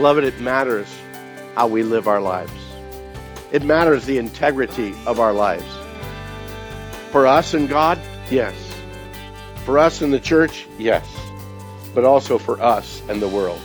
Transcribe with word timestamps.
Beloved, 0.00 0.24
it 0.24 0.40
matters 0.40 0.88
how 1.54 1.66
we 1.66 1.82
live 1.82 2.08
our 2.08 2.22
lives. 2.22 2.54
It 3.52 3.62
matters 3.62 4.06
the 4.06 4.16
integrity 4.16 4.94
of 5.04 5.20
our 5.20 5.34
lives. 5.34 5.70
For 7.10 7.26
us 7.26 7.52
and 7.52 7.68
God, 7.68 8.00
yes. 8.30 8.54
For 9.66 9.78
us 9.78 10.00
and 10.00 10.10
the 10.10 10.18
church, 10.18 10.66
yes. 10.78 11.06
But 11.94 12.06
also 12.06 12.38
for 12.38 12.58
us 12.62 13.02
and 13.10 13.20
the 13.20 13.28
world. 13.28 13.60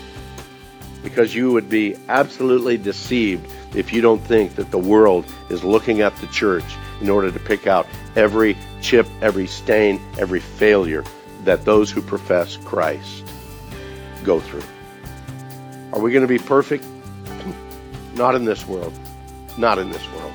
Because 1.04 1.34
you 1.34 1.54
would 1.54 1.70
be 1.70 1.96
absolutely 2.10 2.78
deceived 2.78 3.50
if 3.74 3.94
you 3.94 4.02
don't 4.02 4.22
think 4.22 4.56
that 4.56 4.72
the 4.72 4.78
world 4.78 5.26
is 5.50 5.64
looking 5.64 6.02
at 6.02 6.18
the 6.18 6.28
church 6.28 6.66
in 7.00 7.10
order 7.10 7.32
to 7.32 7.40
pick 7.40 7.66
out 7.66 7.88
every 8.18 8.58
chip, 8.82 9.08
every 9.22 9.48
stain, 9.48 10.02
every 10.18 10.42
failure 10.42 11.06
that 11.46 11.64
those 11.64 11.90
who 11.90 12.02
profess 12.02 12.58
Christ 12.58 13.24
go 14.26 14.42
through. 14.42 14.64
Are 15.96 16.01
we 16.01 16.12
going 16.12 16.24
to 16.24 16.27
be 16.27 16.38
perfect? 16.38 16.85
Not 18.15 18.35
in 18.35 18.43
this 18.43 18.68
world. 18.68 18.93
Not 19.57 19.79
in 19.79 19.90
this 19.90 20.05
world. 20.12 20.34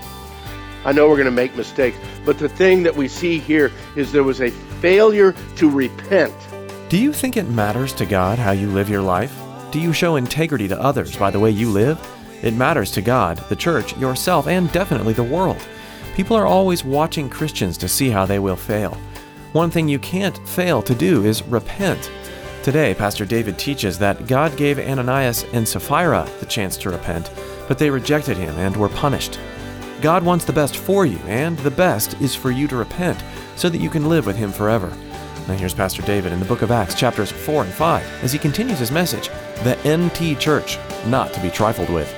I 0.86 0.92
know 0.92 1.06
we're 1.06 1.16
going 1.16 1.26
to 1.26 1.30
make 1.30 1.54
mistakes, 1.54 1.98
but 2.24 2.38
the 2.38 2.48
thing 2.48 2.82
that 2.84 2.96
we 2.96 3.08
see 3.08 3.38
here 3.38 3.70
is 3.94 4.10
there 4.10 4.24
was 4.24 4.40
a 4.40 4.48
failure 4.80 5.34
to 5.56 5.68
repent. 5.68 6.32
Do 6.88 6.96
you 6.96 7.12
think 7.12 7.36
it 7.36 7.50
matters 7.50 7.92
to 7.94 8.06
God 8.06 8.38
how 8.38 8.52
you 8.52 8.70
live 8.70 8.88
your 8.88 9.02
life? 9.02 9.38
Do 9.70 9.78
you 9.78 9.92
show 9.92 10.16
integrity 10.16 10.66
to 10.68 10.80
others 10.80 11.14
by 11.14 11.30
the 11.30 11.38
way 11.38 11.50
you 11.50 11.68
live? 11.68 12.00
It 12.42 12.54
matters 12.54 12.90
to 12.92 13.02
God, 13.02 13.36
the 13.50 13.56
church, 13.56 13.94
yourself, 13.98 14.46
and 14.46 14.72
definitely 14.72 15.12
the 15.12 15.22
world. 15.22 15.60
People 16.14 16.38
are 16.38 16.46
always 16.46 16.86
watching 16.86 17.28
Christians 17.28 17.76
to 17.78 17.88
see 17.88 18.08
how 18.08 18.24
they 18.24 18.38
will 18.38 18.56
fail. 18.56 18.96
One 19.52 19.70
thing 19.70 19.88
you 19.88 19.98
can't 19.98 20.38
fail 20.48 20.80
to 20.80 20.94
do 20.94 21.26
is 21.26 21.42
repent. 21.42 22.10
Today, 22.62 22.92
Pastor 22.92 23.24
David 23.24 23.58
teaches 23.58 23.98
that 23.98 24.26
God 24.26 24.54
gave 24.54 24.78
Ananias 24.78 25.46
and 25.54 25.66
Sapphira 25.66 26.28
the 26.40 26.46
chance 26.46 26.76
to 26.76 26.90
repent, 26.90 27.30
but 27.66 27.78
they 27.78 27.88
rejected 27.88 28.36
him 28.36 28.54
and 28.58 28.76
were 28.76 28.90
punished. 28.90 29.40
God 30.02 30.22
wants 30.22 30.44
the 30.44 30.52
best 30.52 30.76
for 30.76 31.06
you, 31.06 31.16
and 31.26 31.58
the 31.60 31.70
best 31.70 32.20
is 32.20 32.34
for 32.34 32.50
you 32.50 32.68
to 32.68 32.76
repent 32.76 33.24
so 33.56 33.70
that 33.70 33.80
you 33.80 33.88
can 33.88 34.10
live 34.10 34.26
with 34.26 34.36
him 34.36 34.52
forever. 34.52 34.92
Now, 35.48 35.54
here's 35.54 35.72
Pastor 35.72 36.02
David 36.02 36.32
in 36.32 36.38
the 36.38 36.44
book 36.44 36.60
of 36.60 36.70
Acts, 36.70 36.94
chapters 36.94 37.32
4 37.32 37.64
and 37.64 37.72
5, 37.72 38.24
as 38.24 38.32
he 38.32 38.38
continues 38.38 38.78
his 38.78 38.92
message 38.92 39.30
The 39.64 39.78
NT 39.86 40.38
Church, 40.38 40.78
not 41.06 41.32
to 41.32 41.40
be 41.40 41.48
trifled 41.48 41.88
with. 41.88 42.14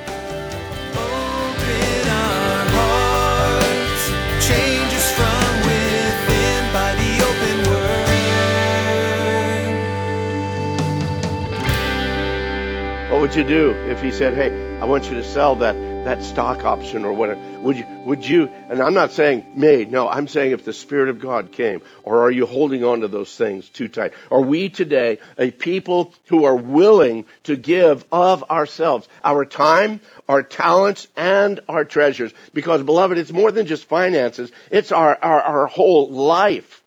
Would 13.22 13.36
you 13.36 13.44
do 13.44 13.70
if 13.88 14.02
he 14.02 14.10
said, 14.10 14.34
"Hey, 14.34 14.50
I 14.80 14.84
want 14.84 15.04
you 15.04 15.14
to 15.14 15.22
sell 15.22 15.54
that 15.56 15.76
that 16.04 16.24
stock 16.24 16.64
option 16.64 17.04
or 17.04 17.12
whatever"? 17.12 17.40
Would 17.60 17.76
you? 17.76 17.86
Would 18.04 18.26
you? 18.26 18.50
And 18.68 18.82
I'm 18.82 18.94
not 18.94 19.12
saying 19.12 19.46
me. 19.54 19.84
No, 19.84 20.08
I'm 20.08 20.26
saying 20.26 20.50
if 20.50 20.64
the 20.64 20.72
Spirit 20.72 21.08
of 21.08 21.20
God 21.20 21.52
came, 21.52 21.82
or 22.02 22.24
are 22.24 22.32
you 22.32 22.46
holding 22.46 22.82
on 22.82 23.02
to 23.02 23.06
those 23.06 23.32
things 23.36 23.68
too 23.68 23.86
tight? 23.86 24.12
Are 24.28 24.40
we 24.40 24.70
today 24.70 25.18
a 25.38 25.52
people 25.52 26.12
who 26.26 26.46
are 26.46 26.56
willing 26.56 27.26
to 27.44 27.54
give 27.54 28.04
of 28.10 28.50
ourselves, 28.50 29.06
our 29.22 29.44
time, 29.44 30.00
our 30.28 30.42
talents, 30.42 31.06
and 31.16 31.60
our 31.68 31.84
treasures? 31.84 32.34
Because, 32.52 32.82
beloved, 32.82 33.18
it's 33.18 33.30
more 33.30 33.52
than 33.52 33.66
just 33.66 33.84
finances. 33.84 34.50
It's 34.68 34.90
our 34.90 35.16
our, 35.22 35.40
our 35.40 35.66
whole 35.68 36.10
life 36.10 36.82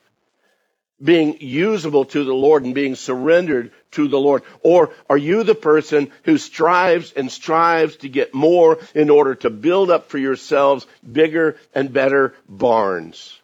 being 1.02 1.38
usable 1.40 2.06
to 2.06 2.24
the 2.26 2.34
Lord 2.34 2.66
and 2.66 2.76
being 2.76 2.96
surrendered 2.96 3.72
to 3.96 4.08
the 4.08 4.20
Lord? 4.20 4.44
Or 4.62 4.92
are 5.10 5.18
you 5.18 5.44
the 5.44 5.56
person 5.56 6.12
who 6.24 6.38
strives 6.38 7.12
and 7.12 7.32
strives 7.32 7.98
to 7.98 8.10
get 8.10 8.34
more 8.34 8.80
in 8.94 9.10
order 9.10 9.36
to 9.36 9.50
build 9.50 9.92
up 9.92 10.10
for 10.10 10.18
yourselves 10.18 10.88
bigger 11.12 11.58
and 11.74 11.92
better 11.92 12.34
barns? 12.48 13.38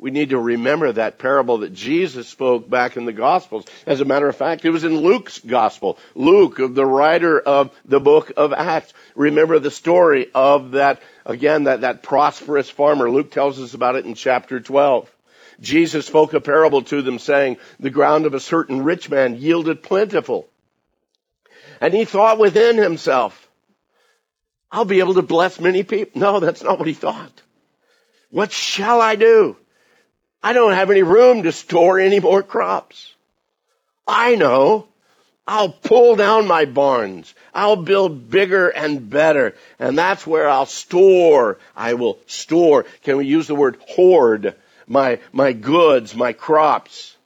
We 0.00 0.12
need 0.12 0.30
to 0.30 0.38
remember 0.38 0.92
that 0.92 1.18
parable 1.18 1.58
that 1.58 1.74
Jesus 1.74 2.28
spoke 2.28 2.70
back 2.70 2.96
in 2.96 3.04
the 3.04 3.12
Gospels. 3.12 3.64
As 3.84 4.00
a 4.00 4.04
matter 4.04 4.28
of 4.28 4.36
fact, 4.36 4.64
it 4.64 4.70
was 4.70 4.84
in 4.84 4.96
Luke's 4.96 5.40
Gospel. 5.40 5.98
Luke, 6.14 6.56
the 6.56 6.86
writer 6.86 7.40
of 7.40 7.76
the 7.84 7.98
book 7.98 8.30
of 8.36 8.52
Acts. 8.52 8.94
Remember 9.16 9.58
the 9.58 9.72
story 9.72 10.28
of 10.32 10.72
that, 10.72 11.02
again, 11.26 11.64
that, 11.64 11.80
that 11.80 12.04
prosperous 12.04 12.70
farmer. 12.70 13.10
Luke 13.10 13.32
tells 13.32 13.60
us 13.60 13.74
about 13.74 13.96
it 13.96 14.06
in 14.06 14.14
chapter 14.14 14.60
12. 14.60 15.10
Jesus 15.60 16.06
spoke 16.06 16.34
a 16.34 16.40
parable 16.40 16.82
to 16.82 17.02
them 17.02 17.18
saying, 17.18 17.56
the 17.80 17.90
ground 17.90 18.26
of 18.26 18.34
a 18.34 18.40
certain 18.40 18.84
rich 18.84 19.10
man 19.10 19.36
yielded 19.36 19.82
plentiful. 19.82 20.48
And 21.80 21.92
he 21.92 22.04
thought 22.04 22.38
within 22.38 22.76
himself, 22.76 23.48
I'll 24.70 24.84
be 24.84 25.00
able 25.00 25.14
to 25.14 25.22
bless 25.22 25.58
many 25.60 25.82
people. 25.82 26.20
No, 26.20 26.40
that's 26.40 26.62
not 26.62 26.78
what 26.78 26.88
he 26.88 26.94
thought. 26.94 27.42
What 28.30 28.52
shall 28.52 29.00
I 29.00 29.16
do? 29.16 29.56
I 30.42 30.52
don't 30.52 30.72
have 30.72 30.90
any 30.90 31.02
room 31.02 31.42
to 31.42 31.52
store 31.52 31.98
any 31.98 32.20
more 32.20 32.42
crops. 32.42 33.14
I 34.06 34.36
know. 34.36 34.86
I'll 35.46 35.70
pull 35.70 36.14
down 36.14 36.46
my 36.46 36.66
barns. 36.66 37.34
I'll 37.54 37.76
build 37.76 38.30
bigger 38.30 38.68
and 38.68 39.08
better. 39.08 39.54
And 39.78 39.96
that's 39.96 40.26
where 40.26 40.46
I'll 40.46 40.66
store. 40.66 41.58
I 41.74 41.94
will 41.94 42.18
store. 42.26 42.84
Can 43.02 43.16
we 43.16 43.26
use 43.26 43.46
the 43.46 43.54
word 43.54 43.78
hoard? 43.88 44.54
My, 44.88 45.20
my 45.32 45.52
goods, 45.52 46.14
my 46.14 46.32
crops. 46.32 47.16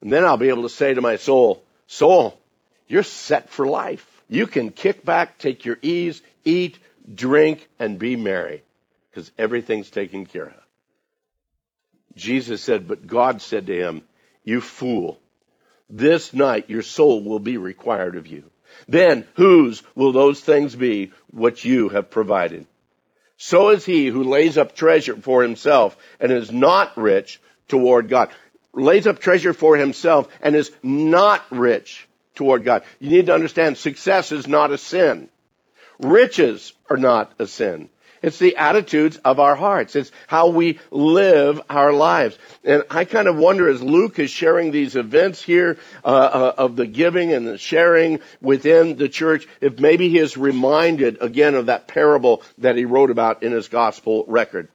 And 0.00 0.12
then 0.12 0.24
I'll 0.24 0.36
be 0.36 0.50
able 0.50 0.62
to 0.62 0.68
say 0.68 0.94
to 0.94 1.00
my 1.00 1.16
soul, 1.16 1.64
soul, 1.86 2.38
you're 2.86 3.02
set 3.02 3.50
for 3.50 3.66
life. 3.66 4.06
You 4.28 4.46
can 4.46 4.70
kick 4.70 5.04
back, 5.04 5.38
take 5.38 5.64
your 5.64 5.78
ease, 5.82 6.22
eat, 6.44 6.78
drink, 7.12 7.66
and 7.78 7.98
be 7.98 8.16
merry 8.16 8.62
because 9.10 9.30
everything's 9.38 9.90
taken 9.90 10.26
care 10.26 10.46
of. 10.46 10.64
Jesus 12.16 12.62
said, 12.62 12.86
but 12.86 13.06
God 13.06 13.42
said 13.42 13.66
to 13.66 13.76
him, 13.76 14.02
you 14.44 14.60
fool, 14.60 15.18
this 15.88 16.32
night 16.32 16.70
your 16.70 16.82
soul 16.82 17.22
will 17.22 17.38
be 17.38 17.56
required 17.56 18.16
of 18.16 18.26
you. 18.26 18.44
Then 18.88 19.26
whose 19.34 19.82
will 19.94 20.12
those 20.12 20.40
things 20.40 20.74
be 20.74 21.12
which 21.32 21.64
you 21.64 21.88
have 21.90 22.10
provided? 22.10 22.66
So 23.46 23.68
is 23.68 23.84
he 23.84 24.06
who 24.06 24.24
lays 24.24 24.56
up 24.56 24.74
treasure 24.74 25.16
for 25.16 25.42
himself 25.42 25.98
and 26.18 26.32
is 26.32 26.50
not 26.50 26.96
rich 26.96 27.42
toward 27.68 28.08
God. 28.08 28.30
Lays 28.72 29.06
up 29.06 29.18
treasure 29.18 29.52
for 29.52 29.76
himself 29.76 30.28
and 30.40 30.56
is 30.56 30.72
not 30.82 31.44
rich 31.50 32.08
toward 32.34 32.64
God. 32.64 32.84
You 33.00 33.10
need 33.10 33.26
to 33.26 33.34
understand 33.34 33.76
success 33.76 34.32
is 34.32 34.48
not 34.48 34.70
a 34.70 34.78
sin. 34.78 35.28
Riches 35.98 36.72
are 36.88 36.96
not 36.96 37.34
a 37.38 37.46
sin. 37.46 37.90
It's 38.24 38.38
the 38.38 38.56
attitudes 38.56 39.18
of 39.18 39.38
our 39.38 39.54
hearts. 39.54 39.94
It's 39.94 40.10
how 40.26 40.48
we 40.48 40.78
live 40.90 41.60
our 41.68 41.92
lives. 41.92 42.38
And 42.64 42.82
I 42.88 43.04
kind 43.04 43.28
of 43.28 43.36
wonder 43.36 43.68
as 43.68 43.82
Luke 43.82 44.18
is 44.18 44.30
sharing 44.30 44.70
these 44.70 44.96
events 44.96 45.42
here 45.42 45.76
uh, 46.02 46.08
uh, 46.08 46.54
of 46.56 46.74
the 46.74 46.86
giving 46.86 47.34
and 47.34 47.46
the 47.46 47.58
sharing 47.58 48.20
within 48.40 48.96
the 48.96 49.10
church, 49.10 49.46
if 49.60 49.78
maybe 49.78 50.08
he 50.08 50.18
is 50.18 50.38
reminded 50.38 51.20
again 51.20 51.54
of 51.54 51.66
that 51.66 51.86
parable 51.86 52.42
that 52.56 52.76
he 52.76 52.86
wrote 52.86 53.10
about 53.10 53.42
in 53.42 53.52
his 53.52 53.68
gospel 53.68 54.24
record. 54.26 54.70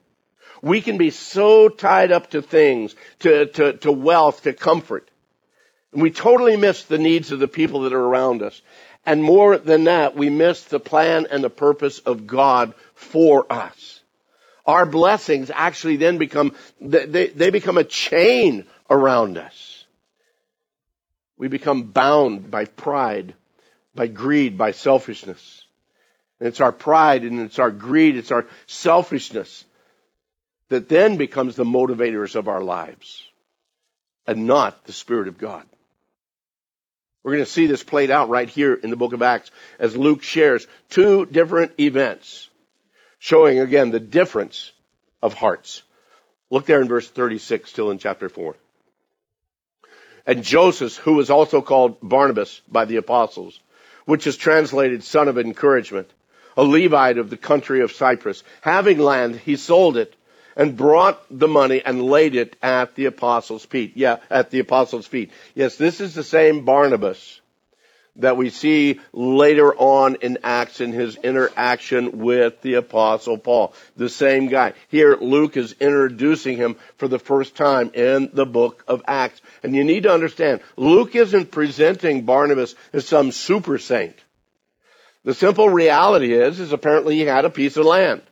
We 0.62 0.82
can 0.82 1.00
be 1.00 1.10
so 1.10 1.70
tied 1.70 2.12
up 2.12 2.30
to 2.32 2.44
things, 2.44 2.94
to, 3.22 3.48
to, 3.48 3.74
to 3.78 3.92
wealth, 3.92 4.44
to 4.44 4.54
comfort. 4.54 5.10
And 5.92 6.04
we 6.04 6.12
totally 6.12 6.56
miss 6.56 6.84
the 6.84 7.00
needs 7.00 7.32
of 7.32 7.40
the 7.40 7.48
people 7.48 7.82
that 7.82 7.94
are 7.94 8.00
around 8.00 8.44
us. 8.44 8.62
And 9.06 9.24
more 9.24 9.58
than 9.58 9.86
that, 9.86 10.16
we 10.16 10.30
miss 10.30 10.64
the 10.66 10.80
plan 10.80 11.28
and 11.32 11.44
the 11.44 11.50
purpose 11.50 12.00
of 12.00 12.28
God 12.28 12.74
for 12.94 13.52
us. 13.52 14.02
Our 14.66 14.86
blessings 14.86 15.50
actually 15.54 15.98
then 15.98 16.18
become, 16.18 16.54
they, 16.80 17.28
they 17.28 17.50
become 17.50 17.78
a 17.78 17.84
chain 17.84 18.66
around 18.90 19.38
us. 19.38 19.86
We 21.38 21.48
become 21.48 21.84
bound 21.84 22.52
by 22.52 22.66
pride, 22.66 23.34
by 23.96 24.08
greed, 24.08 24.58
by 24.58 24.72
selfishness. 24.72 25.66
And 26.40 26.48
it's 26.48 26.62
our 26.62 26.72
pride 26.72 27.24
and 27.24 27.40
it's 27.40 27.60
our 27.60 27.72
greed, 27.72 28.16
it's 28.16 28.32
our 28.32 28.46
selfishness 28.68 29.66
that 30.70 30.88
then 30.88 31.18
becomes 31.18 31.56
the 31.56 31.64
motivators 31.64 32.36
of 32.36 32.48
our 32.48 32.62
lives 32.62 33.24
and 34.28 34.46
not 34.46 34.86
the 34.86 34.94
Spirit 34.94 35.28
of 35.28 35.38
God. 35.38 35.66
We're 37.24 37.34
going 37.34 37.46
to 37.46 37.52
see 37.52 37.68
this 37.68 37.84
played 37.84 38.12
out 38.12 38.30
right 38.30 38.50
here 38.50 38.74
in 38.74 38.90
the 38.90 38.96
book 38.96 39.14
of 39.14 39.22
Acts 39.22 39.52
as 39.78 39.96
Luke 39.96 40.24
shares 40.24 40.68
two 40.90 41.26
different 41.26 41.74
events 41.80 42.50
showing 43.20 43.60
again 43.60 43.92
the 43.92 44.00
difference 44.00 44.72
of 45.22 45.34
hearts. 45.34 45.84
Look 46.50 46.66
there 46.66 46.82
in 46.82 46.88
verse 46.88 47.08
36, 47.08 47.70
still 47.70 47.92
in 47.92 48.00
chapter 48.00 48.30
4. 48.30 48.56
And 50.26 50.44
Joseph, 50.44 50.96
who 50.98 51.16
was 51.16 51.30
also 51.30 51.62
called 51.62 51.98
Barnabas 52.02 52.62
by 52.68 52.86
the 52.86 52.96
apostles, 52.96 53.60
which 54.06 54.26
is 54.26 54.38
translated 54.38 55.04
son 55.04 55.28
of 55.28 55.38
encouragement, 55.38 56.10
a 56.56 56.64
Levite 56.64 57.18
of 57.18 57.30
the 57.30 57.38
country 57.38 57.82
of 57.82 57.92
Cyprus, 57.92 58.44
having 58.62 59.00
land, 59.00 59.36
he 59.36 59.56
sold 59.56 59.98
it 59.98 60.16
and 60.60 60.76
brought 60.76 61.24
the 61.32 61.48
money 61.48 61.82
and 61.84 62.04
laid 62.04 62.36
it 62.36 62.58
at 62.62 62.94
the 62.96 63.06
apostles' 63.06 63.64
feet. 63.64 63.94
Yeah, 63.96 64.18
at 64.30 64.52
the 64.52 64.60
apostles' 64.60 65.08
feet. 65.08 65.32
Yes, 65.56 65.78
this 65.78 66.02
is 66.02 66.14
the 66.14 66.24
same 66.24 66.66
Barnabas 66.66 67.40
that 68.18 68.36
we 68.36 68.50
see 68.50 69.00
later 69.14 69.74
on 69.74 70.16
in 70.16 70.40
Acts 70.44 70.82
in 70.82 70.92
his 70.92 71.16
interaction 71.16 72.20
with 72.20 72.62
the 72.62 72.74
apostle 72.74 73.38
Paul. 73.38 73.74
The 73.96 74.10
same 74.10 74.50
guy. 74.50 74.74
Here, 74.90 75.16
Luke 75.16 75.56
is 75.56 75.78
introducing 75.80 76.58
him 76.58 76.76
for 76.98 77.08
the 77.08 77.20
first 77.20 77.56
time 77.56 77.92
in 77.94 78.30
the 78.34 78.46
book 78.46 78.84
of 78.86 79.02
Acts. 79.08 79.40
And 79.64 79.74
you 79.74 79.86
need 79.86 80.04
to 80.04 80.12
understand, 80.12 80.60
Luke 80.76 81.16
isn't 81.16 81.52
presenting 81.52 82.24
Barnabas 82.26 82.76
as 82.92 83.08
some 83.08 83.32
super 83.32 83.78
saint. 83.78 84.18
The 85.24 85.34
simple 85.34 85.70
reality 85.70 86.34
is, 86.34 86.60
is 86.60 86.74
apparently 86.74 87.16
he 87.16 87.22
had 87.22 87.46
a 87.46 87.50
piece 87.50 87.78
of 87.78 87.86
land. 87.86 88.24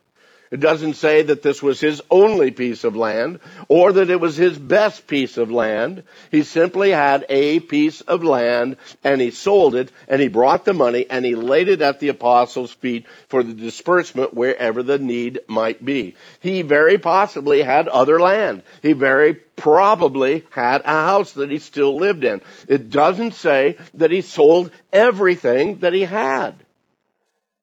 It 0.50 0.62
doesn't 0.62 0.94
say 0.94 1.24
that 1.24 1.42
this 1.42 1.62
was 1.62 1.82
his 1.82 2.02
only 2.10 2.52
piece 2.52 2.86
of 2.86 2.96
land 2.96 3.40
or 3.68 3.92
that 3.92 4.10
it 4.10 4.22
was 4.22 4.38
his 4.38 4.58
best 4.58 5.06
piece 5.06 5.36
of 5.36 5.52
land. 5.52 6.04
He 6.32 6.44
simply 6.44 6.92
had 6.92 7.26
a 7.28 7.60
piece 7.60 8.00
of 8.02 8.24
land 8.24 8.78
and 9.04 9.20
he 9.20 9.32
sold 9.32 9.76
it 9.76 9.92
and 10.08 10.22
he 10.22 10.30
brought 10.30 10.64
the 10.64 10.74
money 10.74 11.06
and 11.10 11.26
he 11.26 11.36
laid 11.36 11.68
it 11.68 11.82
at 11.82 12.00
the 12.00 12.08
apostles' 12.08 12.72
feet 12.72 13.06
for 13.28 13.44
the 13.44 13.54
disbursement 13.54 14.34
wherever 14.34 14.84
the 14.84 14.98
need 14.98 15.40
might 15.48 15.84
be. 15.84 16.16
He 16.40 16.62
very 16.62 16.98
possibly 16.98 17.62
had 17.62 17.90
other 17.90 18.18
land. 18.18 18.64
He 18.82 18.94
very 18.94 19.34
probably 19.34 20.46
had 20.52 20.82
a 20.86 20.88
house 20.88 21.34
that 21.34 21.52
he 21.52 21.60
still 21.60 21.98
lived 21.98 22.24
in. 22.24 22.42
It 22.70 22.90
doesn't 22.90 23.34
say 23.34 23.78
that 23.96 24.12
he 24.12 24.22
sold 24.22 24.72
everything 24.94 25.80
that 25.80 25.94
he 25.94 26.04
had. 26.04 26.56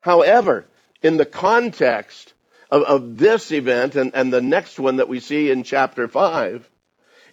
However, 0.01 0.67
in 1.03 1.17
the 1.17 1.25
context 1.25 2.34
of, 2.71 2.83
of 2.83 3.19
this 3.19 3.53
event 3.53 3.95
and, 3.95 4.15
and 4.15 4.33
the 4.33 4.41
next 4.41 4.79
one 4.79 4.97
that 4.97 5.09
we 5.09 5.21
see 5.21 5.51
in 5.51 5.63
chapter 5.63 6.09
5, 6.09 6.69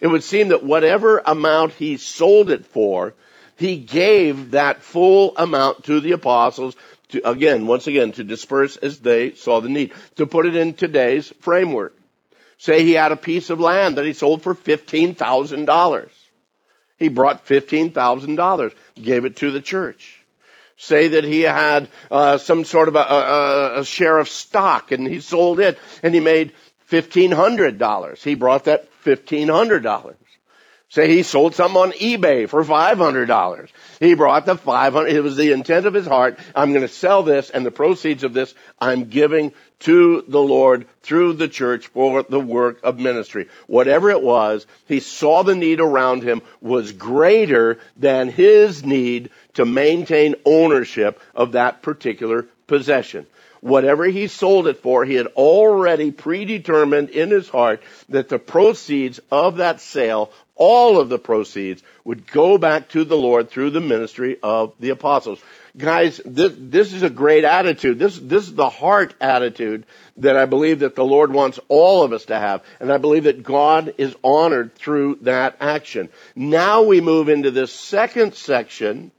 it 0.00 0.06
would 0.06 0.24
seem 0.24 0.48
that 0.48 0.64
whatever 0.64 1.22
amount 1.24 1.72
he 1.74 1.96
sold 1.96 2.50
it 2.50 2.66
for, 2.66 3.14
he 3.56 3.76
gave 3.76 4.52
that 4.52 4.82
full 4.82 5.36
amount 5.36 5.84
to 5.84 6.00
the 6.00 6.12
apostles 6.12 6.74
to, 7.10 7.28
again, 7.28 7.66
once 7.66 7.86
again, 7.86 8.12
to 8.12 8.24
disperse 8.24 8.76
as 8.76 8.98
they 9.00 9.32
saw 9.34 9.60
the 9.60 9.68
need. 9.68 9.92
To 10.16 10.26
put 10.26 10.46
it 10.46 10.56
in 10.56 10.74
today's 10.74 11.28
framework. 11.40 11.96
Say 12.58 12.84
he 12.84 12.92
had 12.92 13.12
a 13.12 13.16
piece 13.16 13.50
of 13.50 13.60
land 13.60 13.96
that 13.96 14.04
he 14.04 14.12
sold 14.12 14.42
for 14.42 14.54
$15,000. 14.54 16.08
He 16.98 17.08
brought 17.08 17.46
$15,000, 17.46 18.74
gave 19.00 19.24
it 19.24 19.36
to 19.36 19.50
the 19.50 19.60
church 19.60 20.21
say 20.76 21.08
that 21.08 21.24
he 21.24 21.42
had 21.42 21.88
uh, 22.10 22.38
some 22.38 22.64
sort 22.64 22.88
of 22.88 22.96
a, 22.96 23.00
a, 23.00 23.80
a 23.80 23.84
share 23.84 24.18
of 24.18 24.28
stock 24.28 24.92
and 24.92 25.06
he 25.06 25.20
sold 25.20 25.60
it 25.60 25.78
and 26.02 26.14
he 26.14 26.20
made 26.20 26.52
$1,500. 26.90 28.22
He 28.22 28.34
brought 28.34 28.64
that 28.64 28.88
$1,500. 29.04 30.14
Say 30.92 31.08
he 31.08 31.22
sold 31.22 31.54
something 31.54 31.80
on 31.80 31.92
eBay 31.92 32.46
for 32.46 32.62
$500. 32.62 33.68
He 33.98 34.12
brought 34.12 34.44
the 34.44 34.58
500. 34.58 35.08
It 35.08 35.22
was 35.22 35.38
the 35.38 35.52
intent 35.52 35.86
of 35.86 35.94
his 35.94 36.06
heart. 36.06 36.38
I'm 36.54 36.74
going 36.74 36.86
to 36.86 36.88
sell 36.88 37.22
this 37.22 37.48
and 37.48 37.64
the 37.64 37.70
proceeds 37.70 38.24
of 38.24 38.34
this 38.34 38.54
I'm 38.78 39.04
giving 39.04 39.54
to 39.80 40.22
the 40.28 40.42
Lord 40.42 40.86
through 41.00 41.32
the 41.32 41.48
church 41.48 41.86
for 41.86 42.22
the 42.24 42.38
work 42.38 42.80
of 42.82 42.98
ministry. 42.98 43.48
Whatever 43.68 44.10
it 44.10 44.20
was, 44.20 44.66
he 44.86 45.00
saw 45.00 45.42
the 45.42 45.56
need 45.56 45.80
around 45.80 46.24
him 46.24 46.42
was 46.60 46.92
greater 46.92 47.78
than 47.96 48.28
his 48.28 48.84
need 48.84 49.30
to 49.54 49.64
maintain 49.64 50.34
ownership 50.44 51.18
of 51.34 51.52
that 51.52 51.80
particular 51.80 52.46
possession 52.66 53.26
whatever 53.62 54.04
he 54.04 54.26
sold 54.26 54.66
it 54.66 54.82
for, 54.82 55.04
he 55.04 55.14
had 55.14 55.28
already 55.28 56.10
predetermined 56.10 57.10
in 57.10 57.30
his 57.30 57.48
heart 57.48 57.80
that 58.08 58.28
the 58.28 58.38
proceeds 58.38 59.20
of 59.30 59.58
that 59.58 59.80
sale 59.80 60.32
all 60.64 61.00
of 61.00 61.08
the 61.08 61.18
proceeds 61.18 61.82
would 62.04 62.24
go 62.30 62.56
back 62.56 62.88
to 62.90 63.02
the 63.02 63.16
Lord 63.16 63.50
through 63.50 63.70
the 63.70 63.80
ministry 63.80 64.38
of 64.44 64.72
the 64.78 64.90
apostles. 64.90 65.42
Guys, 65.76 66.20
this, 66.24 66.52
this 66.56 66.92
is 66.92 67.02
a 67.02 67.10
great 67.10 67.42
attitude. 67.42 67.98
This, 67.98 68.16
this 68.16 68.44
is 68.44 68.54
the 68.54 68.68
heart 68.68 69.12
attitude 69.20 69.86
that 70.18 70.36
I 70.36 70.46
believe 70.46 70.78
that 70.78 70.94
the 70.94 71.04
Lord 71.04 71.32
wants 71.32 71.58
all 71.66 72.04
of 72.04 72.12
us 72.12 72.26
to 72.26 72.38
have. 72.38 72.62
And 72.78 72.92
I 72.92 72.98
believe 72.98 73.24
that 73.24 73.42
God 73.42 73.94
is 73.98 74.14
honored 74.22 74.76
through 74.76 75.18
that 75.22 75.56
action. 75.60 76.10
Now 76.36 76.82
we 76.82 77.00
move 77.00 77.28
into 77.28 77.50
this 77.50 77.72
second 77.72 78.36
section, 78.36 79.10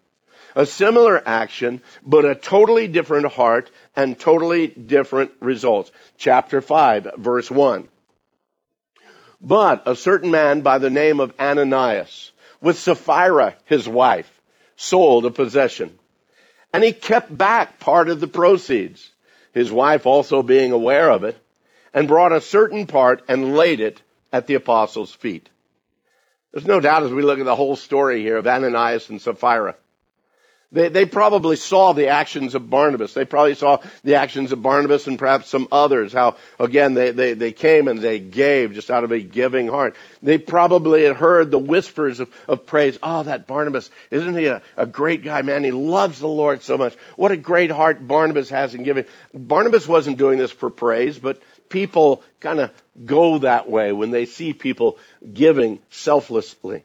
a 0.55 0.65
similar 0.65 1.21
action, 1.27 1.81
but 2.05 2.23
a 2.23 2.35
totally 2.35 2.87
different 2.87 3.33
heart 3.33 3.69
and 3.97 4.17
totally 4.17 4.67
different 4.67 5.31
results. 5.41 5.91
Chapter 6.17 6.61
5, 6.61 7.15
verse 7.17 7.51
1. 7.51 7.89
But 9.45 9.83
a 9.85 9.95
certain 9.95 10.31
man 10.31 10.61
by 10.61 10.77
the 10.77 10.89
name 10.89 11.19
of 11.19 11.33
Ananias, 11.37 12.31
with 12.61 12.79
Sapphira, 12.79 13.55
his 13.65 13.87
wife, 13.89 14.31
sold 14.77 15.25
a 15.25 15.31
possession. 15.31 15.99
And 16.71 16.81
he 16.81 16.93
kept 16.93 17.37
back 17.37 17.77
part 17.79 18.07
of 18.07 18.21
the 18.21 18.27
proceeds, 18.27 19.11
his 19.53 19.69
wife 19.69 20.05
also 20.05 20.43
being 20.43 20.71
aware 20.71 21.11
of 21.11 21.25
it, 21.25 21.37
and 21.93 22.07
brought 22.07 22.31
a 22.31 22.39
certain 22.39 22.87
part 22.87 23.21
and 23.27 23.57
laid 23.57 23.81
it 23.81 24.01
at 24.31 24.47
the 24.47 24.55
apostles' 24.55 25.13
feet. 25.13 25.49
There's 26.53 26.65
no 26.65 26.79
doubt 26.79 27.03
as 27.03 27.11
we 27.11 27.21
look 27.21 27.39
at 27.39 27.45
the 27.45 27.55
whole 27.55 27.75
story 27.75 28.21
here 28.21 28.37
of 28.37 28.47
Ananias 28.47 29.09
and 29.09 29.21
Sapphira, 29.21 29.75
they, 30.73 30.89
they 30.89 31.05
probably 31.05 31.55
saw 31.55 31.93
the 31.93 32.07
actions 32.07 32.55
of 32.55 32.67
Barnabas. 32.69 33.13
They 33.13 33.25
probably 33.25 33.53
saw 33.53 33.77
the 34.03 34.15
actions 34.15 34.51
of 34.51 34.63
Barnabas 34.63 35.05
and 35.05 35.19
perhaps 35.19 35.47
some 35.47 35.67
others. 35.71 36.11
How, 36.11 36.35
again, 36.59 36.95
they, 36.95 37.11
they, 37.11 37.33
they 37.33 37.51
came 37.51 37.87
and 37.87 37.99
they 37.99 38.19
gave 38.19 38.73
just 38.73 38.89
out 38.89 39.03
of 39.03 39.11
a 39.11 39.19
giving 39.19 39.67
heart. 39.67 39.95
They 40.23 40.39
probably 40.39 41.03
had 41.03 41.15
heard 41.15 41.51
the 41.51 41.59
whispers 41.59 42.19
of, 42.19 42.33
of 42.47 42.65
praise. 42.65 42.97
Oh, 43.03 43.21
that 43.21 43.45
Barnabas, 43.45 43.91
isn't 44.09 44.35
he 44.35 44.47
a, 44.47 44.63
a 44.75 44.87
great 44.87 45.23
guy, 45.23 45.43
man? 45.43 45.63
He 45.63 45.71
loves 45.71 46.19
the 46.19 46.27
Lord 46.27 46.63
so 46.63 46.75
much. 46.75 46.95
What 47.15 47.31
a 47.31 47.37
great 47.37 47.69
heart 47.69 48.05
Barnabas 48.05 48.49
has 48.49 48.73
in 48.73 48.81
giving. 48.81 49.05
Barnabas 49.31 49.87
wasn't 49.87 50.17
doing 50.17 50.39
this 50.39 50.51
for 50.51 50.71
praise, 50.71 51.19
but 51.19 51.39
people 51.69 52.23
kind 52.39 52.59
of 52.59 52.71
go 53.05 53.37
that 53.39 53.69
way 53.69 53.91
when 53.91 54.09
they 54.09 54.25
see 54.25 54.53
people 54.53 54.97
giving 55.31 55.79
selflessly. 55.91 56.83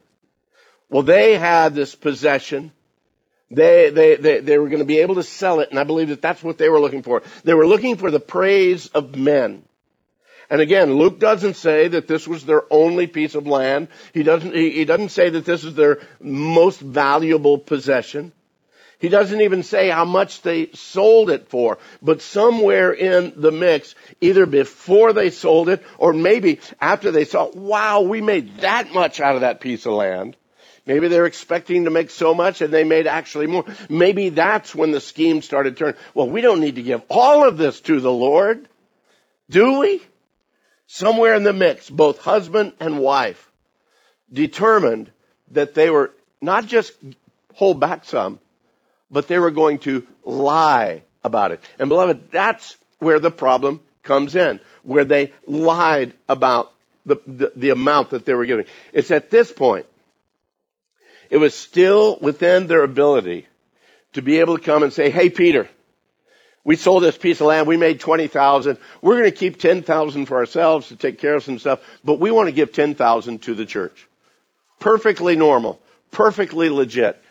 Well, 0.90 1.02
they 1.02 1.38
had 1.38 1.74
this 1.74 1.94
possession 1.94 2.72
they, 3.50 3.90
they, 3.90 4.16
they, 4.16 4.40
they 4.40 4.58
were 4.58 4.68
going 4.68 4.80
to 4.80 4.84
be 4.84 4.98
able 4.98 5.14
to 5.16 5.22
sell 5.22 5.60
it, 5.60 5.70
and 5.70 5.78
I 5.78 5.84
believe 5.84 6.08
that 6.08 6.22
that's 6.22 6.42
what 6.42 6.58
they 6.58 6.68
were 6.68 6.80
looking 6.80 7.02
for. 7.02 7.22
They 7.44 7.54
were 7.54 7.66
looking 7.66 7.96
for 7.96 8.10
the 8.10 8.20
praise 8.20 8.88
of 8.88 9.16
men. 9.16 9.64
And 10.50 10.60
again, 10.60 10.94
Luke 10.94 11.18
doesn't 11.18 11.54
say 11.54 11.88
that 11.88 12.08
this 12.08 12.26
was 12.26 12.44
their 12.44 12.62
only 12.70 13.06
piece 13.06 13.34
of 13.34 13.46
land. 13.46 13.88
He 14.14 14.22
doesn't, 14.22 14.54
he, 14.54 14.70
he 14.70 14.84
doesn't 14.84 15.10
say 15.10 15.30
that 15.30 15.44
this 15.44 15.64
is 15.64 15.74
their 15.74 16.00
most 16.20 16.80
valuable 16.80 17.58
possession. 17.58 18.32
He 18.98 19.08
doesn't 19.08 19.40
even 19.40 19.62
say 19.62 19.90
how 19.90 20.04
much 20.04 20.42
they 20.42 20.70
sold 20.72 21.30
it 21.30 21.48
for, 21.48 21.78
but 22.02 22.20
somewhere 22.20 22.92
in 22.92 23.32
the 23.36 23.52
mix, 23.52 23.94
either 24.20 24.44
before 24.44 25.12
they 25.12 25.30
sold 25.30 25.68
it 25.68 25.84
or 25.98 26.12
maybe 26.12 26.58
after 26.80 27.12
they 27.12 27.24
saw, 27.24 27.48
wow, 27.50 28.00
we 28.00 28.20
made 28.20 28.58
that 28.58 28.92
much 28.92 29.20
out 29.20 29.36
of 29.36 29.42
that 29.42 29.60
piece 29.60 29.86
of 29.86 29.92
land. 29.92 30.36
Maybe 30.88 31.08
they're 31.08 31.26
expecting 31.26 31.84
to 31.84 31.90
make 31.90 32.08
so 32.08 32.32
much 32.32 32.62
and 32.62 32.72
they 32.72 32.82
made 32.82 33.06
actually 33.06 33.46
more. 33.46 33.66
Maybe 33.90 34.30
that's 34.30 34.74
when 34.74 34.90
the 34.90 35.02
scheme 35.02 35.42
started 35.42 35.76
turning. 35.76 35.96
Well, 36.14 36.30
we 36.30 36.40
don't 36.40 36.60
need 36.60 36.76
to 36.76 36.82
give 36.82 37.02
all 37.10 37.46
of 37.46 37.58
this 37.58 37.78
to 37.82 38.00
the 38.00 38.10
Lord. 38.10 38.66
Do 39.50 39.80
we? 39.80 40.00
Somewhere 40.86 41.34
in 41.34 41.42
the 41.42 41.52
mix, 41.52 41.90
both 41.90 42.20
husband 42.20 42.72
and 42.80 43.00
wife 43.00 43.52
determined 44.32 45.10
that 45.50 45.74
they 45.74 45.90
were 45.90 46.10
not 46.40 46.64
just 46.64 46.94
hold 47.52 47.78
back 47.80 48.06
some, 48.06 48.40
but 49.10 49.28
they 49.28 49.38
were 49.38 49.50
going 49.50 49.80
to 49.80 50.06
lie 50.24 51.02
about 51.22 51.52
it. 51.52 51.60
And 51.78 51.90
beloved, 51.90 52.30
that's 52.30 52.78
where 52.98 53.20
the 53.20 53.30
problem 53.30 53.82
comes 54.04 54.34
in, 54.34 54.58
where 54.84 55.04
they 55.04 55.34
lied 55.46 56.14
about 56.30 56.72
the, 57.04 57.16
the, 57.26 57.52
the 57.54 57.70
amount 57.70 58.10
that 58.10 58.24
they 58.24 58.32
were 58.32 58.46
giving. 58.46 58.64
It's 58.94 59.10
at 59.10 59.28
this 59.28 59.52
point 59.52 59.84
it 61.30 61.36
was 61.36 61.54
still 61.54 62.18
within 62.20 62.66
their 62.66 62.82
ability 62.82 63.46
to 64.14 64.22
be 64.22 64.40
able 64.40 64.56
to 64.56 64.64
come 64.64 64.82
and 64.82 64.92
say, 64.92 65.10
Hey, 65.10 65.30
Peter, 65.30 65.68
we 66.64 66.76
sold 66.76 67.02
this 67.02 67.16
piece 67.16 67.40
of 67.40 67.46
land. 67.46 67.66
We 67.66 67.76
made 67.76 68.00
20,000. 68.00 68.78
We're 69.00 69.18
going 69.18 69.30
to 69.30 69.36
keep 69.36 69.58
10,000 69.58 70.26
for 70.26 70.36
ourselves 70.36 70.88
to 70.88 70.96
take 70.96 71.18
care 71.18 71.34
of 71.34 71.44
some 71.44 71.58
stuff, 71.58 71.80
but 72.04 72.20
we 72.20 72.30
want 72.30 72.48
to 72.48 72.52
give 72.52 72.72
10,000 72.72 73.42
to 73.42 73.54
the 73.54 73.64
church. 73.64 74.06
Perfectly 74.78 75.36
normal. 75.36 75.80
Perfectly 76.10 76.68
legit. 76.68 77.22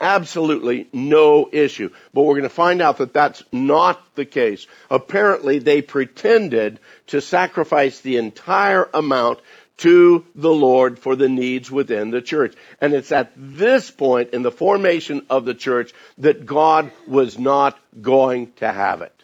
Absolutely 0.00 0.88
no 0.92 1.48
issue. 1.52 1.90
But 2.14 2.22
we're 2.22 2.34
going 2.34 2.44
to 2.44 2.48
find 2.48 2.80
out 2.80 2.98
that 2.98 3.12
that's 3.12 3.42
not 3.52 4.00
the 4.14 4.24
case. 4.24 4.66
Apparently 4.90 5.58
they 5.58 5.82
pretended 5.82 6.80
to 7.08 7.20
sacrifice 7.20 8.00
the 8.00 8.16
entire 8.16 8.88
amount 8.94 9.40
to 9.80 10.26
the 10.34 10.52
Lord 10.52 10.98
for 10.98 11.16
the 11.16 11.28
needs 11.28 11.70
within 11.70 12.10
the 12.10 12.20
church. 12.20 12.54
And 12.80 12.92
it's 12.92 13.12
at 13.12 13.32
this 13.36 13.90
point 13.90 14.30
in 14.30 14.42
the 14.42 14.50
formation 14.50 15.26
of 15.30 15.44
the 15.44 15.54
church 15.54 15.92
that 16.18 16.44
God 16.44 16.92
was 17.06 17.38
not 17.38 17.78
going 18.00 18.52
to 18.56 18.70
have 18.70 19.00
it. 19.00 19.14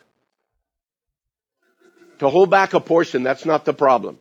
To 2.20 2.30
hold 2.30 2.50
back 2.50 2.72
a 2.72 2.80
portion, 2.80 3.22
that's 3.22 3.44
not 3.44 3.66
the 3.66 3.74
problem. 3.74 4.18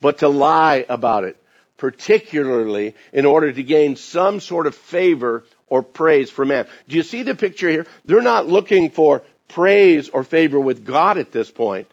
But 0.00 0.18
to 0.18 0.28
lie 0.28 0.84
about 0.88 1.22
it, 1.22 1.36
particularly 1.76 2.96
in 3.12 3.24
order 3.24 3.52
to 3.52 3.62
gain 3.62 3.94
some 3.94 4.40
sort 4.40 4.66
of 4.66 4.74
favor 4.74 5.44
or 5.68 5.84
praise 5.84 6.30
from 6.30 6.48
man. 6.48 6.66
Do 6.88 6.96
you 6.96 7.04
see 7.04 7.22
the 7.22 7.36
picture 7.36 7.70
here? 7.70 7.86
They're 8.04 8.22
not 8.22 8.48
looking 8.48 8.90
for 8.90 9.22
praise 9.46 10.08
or 10.08 10.24
favor 10.24 10.58
with 10.58 10.84
God 10.84 11.18
at 11.18 11.30
this 11.30 11.50
point. 11.50 11.88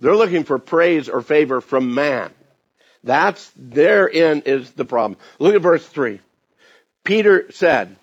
They're 0.00 0.16
looking 0.16 0.42
for 0.42 0.58
praise 0.58 1.08
or 1.08 1.22
favor 1.22 1.60
from 1.60 1.94
man. 1.94 2.32
That's 3.08 3.50
therein 3.56 4.42
is 4.44 4.70
the 4.72 4.84
problem. 4.84 5.18
Look 5.38 5.54
at 5.54 5.62
verse 5.62 5.86
three. 5.86 6.20
Peter 7.04 7.50
said, 7.52 7.96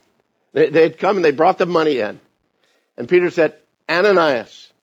they, 0.51 0.71
they'd 0.71 0.97
come 0.97 1.17
and 1.17 1.23
they 1.23 1.29
brought 1.29 1.59
the 1.59 1.67
money 1.67 1.99
in. 1.99 2.19
And 2.97 3.07
Peter 3.07 3.29
said, 3.29 3.53
Ananias, 3.87 4.73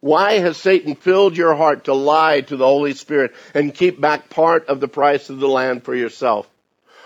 why 0.00 0.40
has 0.40 0.56
Satan 0.56 0.96
filled 0.96 1.36
your 1.36 1.54
heart 1.54 1.84
to 1.84 1.94
lie 1.94 2.40
to 2.40 2.56
the 2.56 2.66
Holy 2.66 2.92
Spirit 2.92 3.36
and 3.54 3.72
keep 3.72 4.00
back 4.00 4.30
part 4.30 4.66
of 4.66 4.80
the 4.80 4.88
price 4.88 5.30
of 5.30 5.38
the 5.38 5.46
land 5.46 5.84
for 5.84 5.94
yourself? 5.94 6.50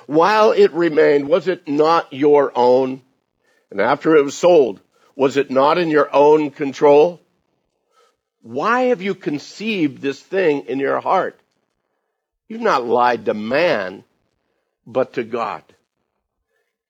While 0.06 0.52
it 0.52 0.72
remained, 0.72 1.28
was 1.28 1.48
it 1.48 1.68
not 1.68 2.10
your 2.10 2.52
own? 2.54 3.02
And 3.70 3.82
after 3.82 4.16
it 4.16 4.24
was 4.24 4.34
sold, 4.34 4.80
was 5.14 5.36
it 5.36 5.50
not 5.50 5.76
in 5.76 5.90
your 5.90 6.08
own 6.10 6.50
control? 6.50 7.20
Why 8.40 8.84
have 8.84 9.02
you 9.02 9.14
conceived 9.14 10.00
this 10.00 10.22
thing 10.22 10.64
in 10.68 10.78
your 10.78 11.00
heart? 11.00 11.38
You've 12.49 12.61
not 12.61 12.87
lied 12.87 13.25
to 13.26 13.34
man, 13.34 14.04
but 14.87 15.14
to 15.14 15.25
God. 15.25 15.62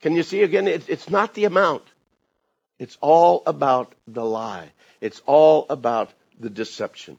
Can 0.00 0.16
you 0.16 0.22
see 0.22 0.42
again? 0.42 0.66
It's 0.66 1.08
not 1.08 1.34
the 1.34 1.44
amount. 1.44 1.84
It's 2.78 2.98
all 3.00 3.42
about 3.46 3.94
the 4.08 4.24
lie. 4.24 4.72
It's 5.00 5.22
all 5.26 5.66
about 5.70 6.10
the 6.40 6.50
deception. 6.50 7.18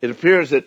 It 0.00 0.10
appears 0.10 0.50
that 0.50 0.66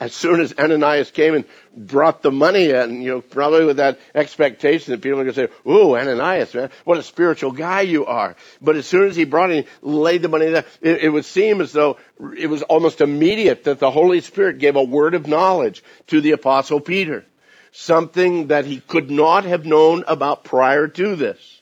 as 0.00 0.14
soon 0.14 0.40
as 0.40 0.54
Ananias 0.56 1.10
came 1.10 1.34
and 1.34 1.44
brought 1.76 2.22
the 2.22 2.30
money 2.30 2.70
in, 2.70 3.02
you 3.02 3.10
know, 3.10 3.20
probably 3.20 3.64
with 3.64 3.78
that 3.78 3.98
expectation 4.14 4.92
that 4.92 5.02
people 5.02 5.20
are 5.20 5.24
going 5.24 5.34
to 5.34 5.46
say, 5.46 5.70
"Ooh, 5.70 5.96
Ananias, 5.96 6.54
man, 6.54 6.70
what 6.84 6.98
a 6.98 7.02
spiritual 7.02 7.50
guy 7.50 7.80
you 7.80 8.06
are." 8.06 8.36
But 8.60 8.76
as 8.76 8.86
soon 8.86 9.08
as 9.08 9.16
he 9.16 9.24
brought 9.24 9.50
it, 9.50 9.66
laid 9.82 10.22
the 10.22 10.28
money 10.28 10.46
there, 10.46 10.64
it, 10.80 11.04
it 11.04 11.08
would 11.08 11.24
seem 11.24 11.60
as 11.60 11.72
though 11.72 11.98
it 12.36 12.48
was 12.48 12.62
almost 12.62 13.00
immediate 13.00 13.64
that 13.64 13.80
the 13.80 13.90
Holy 13.90 14.20
Spirit 14.20 14.58
gave 14.58 14.76
a 14.76 14.82
word 14.82 15.14
of 15.14 15.26
knowledge 15.26 15.82
to 16.08 16.20
the 16.20 16.32
Apostle 16.32 16.80
Peter, 16.80 17.24
something 17.72 18.48
that 18.48 18.66
he 18.66 18.80
could 18.80 19.10
not 19.10 19.44
have 19.44 19.66
known 19.66 20.04
about 20.06 20.44
prior 20.44 20.86
to 20.86 21.16
this. 21.16 21.58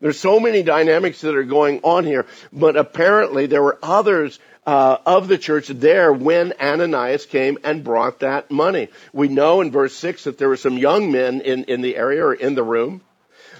There's 0.00 0.18
so 0.18 0.40
many 0.40 0.64
dynamics 0.64 1.20
that 1.20 1.36
are 1.36 1.44
going 1.44 1.80
on 1.84 2.04
here, 2.04 2.26
but 2.52 2.76
apparently 2.76 3.46
there 3.46 3.62
were 3.62 3.78
others 3.84 4.40
uh, 4.66 4.98
of 5.04 5.28
the 5.28 5.38
church 5.38 5.68
there 5.68 6.12
when 6.12 6.52
Ananias 6.60 7.26
came 7.26 7.58
and 7.64 7.82
brought 7.82 8.20
that 8.20 8.50
money. 8.50 8.88
We 9.12 9.28
know 9.28 9.60
in 9.60 9.70
verse 9.70 9.94
6 9.94 10.24
that 10.24 10.38
there 10.38 10.48
were 10.48 10.56
some 10.56 10.78
young 10.78 11.10
men 11.10 11.40
in, 11.40 11.64
in 11.64 11.80
the 11.80 11.96
area 11.96 12.24
or 12.24 12.34
in 12.34 12.54
the 12.54 12.62
room. 12.62 13.00